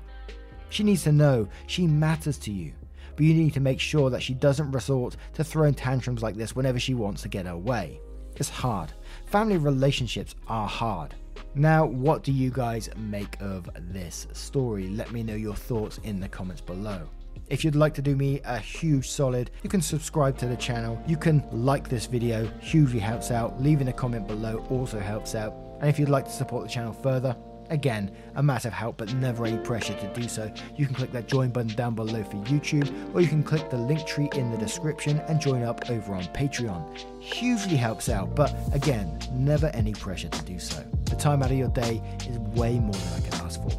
She 0.71 0.83
needs 0.83 1.05
to 1.05 1.13
know 1.13 1.49
she 1.69 1.87
matters 1.87 2.37
to 2.39 2.51
you, 2.51 2.73
but 3.21 3.27
you 3.27 3.35
need 3.35 3.53
to 3.53 3.61
make 3.61 3.79
sure 3.79 4.09
that 4.09 4.23
she 4.23 4.33
doesn't 4.33 4.73
resort 4.73 5.15
to 5.35 5.45
throwing 5.45 5.75
tantrums 5.75 6.23
like 6.23 6.37
this 6.37 6.57
whenever 6.57 6.81
she 6.81 6.95
wants 6.95 7.21
to 7.21 7.29
get 7.29 7.45
her 7.45 7.55
way. 7.55 8.01
It's 8.37 8.49
hard. 8.49 8.95
Family 9.27 9.59
relationships 9.59 10.35
are 10.49 10.67
hard. 10.67 11.15
Now, 11.55 11.85
what 11.85 12.23
do 12.23 12.33
you 12.33 12.51
guys 12.51 12.89
make 12.97 13.39
of 13.43 13.69
this 13.93 14.27
story? 14.33 14.89
Let 14.89 15.13
me 15.13 15.23
know 15.23 15.35
your 15.35 15.55
thoughts 15.55 15.99
in 16.05 16.19
the 16.19 16.29
comments 16.29 16.63
below. 16.63 17.07
If 17.51 17.63
you'd 17.63 17.77
like 17.77 17.93
to 17.97 18.03
do 18.03 18.17
me 18.17 18.41
a 18.47 18.57
huge 18.57 19.11
solid, 19.11 19.51
you 19.63 19.69
can 19.69 19.83
subscribe 19.83 20.39
to 20.39 20.47
the 20.47 20.57
channel. 20.57 20.99
You 21.07 21.19
can 21.19 21.45
like 21.53 21.91
this 21.91 22.07
video, 22.07 22.47
hugely 22.63 23.01
helps 23.01 23.31
out. 23.31 23.63
Leaving 23.63 23.89
a 23.89 23.93
comment 23.93 24.29
below 24.29 24.67
also 24.71 24.99
helps 24.99 25.35
out. 25.35 25.53
And 25.81 25.91
if 25.91 25.99
you'd 25.99 26.09
like 26.09 26.25
to 26.25 26.31
support 26.31 26.65
the 26.65 26.71
channel 26.71 26.95
further, 26.95 27.37
Again, 27.71 28.11
a 28.35 28.43
massive 28.43 28.73
help, 28.73 28.97
but 28.97 29.15
never 29.15 29.47
any 29.47 29.59
pressure 29.59 29.95
to 29.95 30.13
do 30.13 30.29
so. 30.29 30.53
You 30.77 30.87
can 30.87 30.95
click 30.95 31.13
that 31.13 31.29
join 31.29 31.51
button 31.51 31.75
down 31.75 31.95
below 31.95 32.23
for 32.25 32.37
YouTube, 32.39 33.15
or 33.15 33.21
you 33.21 33.29
can 33.29 33.43
click 33.43 33.71
the 33.71 33.77
link 33.77 34.07
tree 34.07 34.29
in 34.35 34.51
the 34.51 34.59
description 34.59 35.21
and 35.29 35.41
join 35.41 35.63
up 35.63 35.89
over 35.91 36.15
on 36.15 36.25
Patreon. 36.25 36.99
Hugely 37.21 37.77
helps 37.77 38.09
out, 38.09 38.35
but 38.35 38.55
again, 38.73 39.19
never 39.33 39.69
any 39.69 39.93
pressure 39.93 40.29
to 40.29 40.45
do 40.45 40.59
so. 40.59 40.85
The 41.05 41.17
time 41.17 41.43
out 41.43 41.51
of 41.51 41.57
your 41.57 41.69
day 41.69 42.03
is 42.29 42.39
way 42.39 42.79
more 42.79 42.93
than 42.93 43.23
I 43.23 43.29
can 43.29 43.35
ask 43.47 43.63
for. 43.63 43.71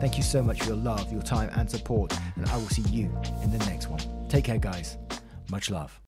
Thank 0.00 0.16
you 0.16 0.22
so 0.22 0.42
much 0.42 0.60
for 0.60 0.66
your 0.66 0.76
love, 0.76 1.10
your 1.12 1.22
time, 1.22 1.50
and 1.54 1.68
support, 1.70 2.16
and 2.36 2.46
I 2.48 2.56
will 2.56 2.68
see 2.68 2.82
you 2.82 3.10
in 3.42 3.50
the 3.50 3.58
next 3.66 3.88
one. 3.88 4.00
Take 4.28 4.44
care, 4.44 4.58
guys. 4.58 4.96
Much 5.50 5.70
love. 5.70 6.07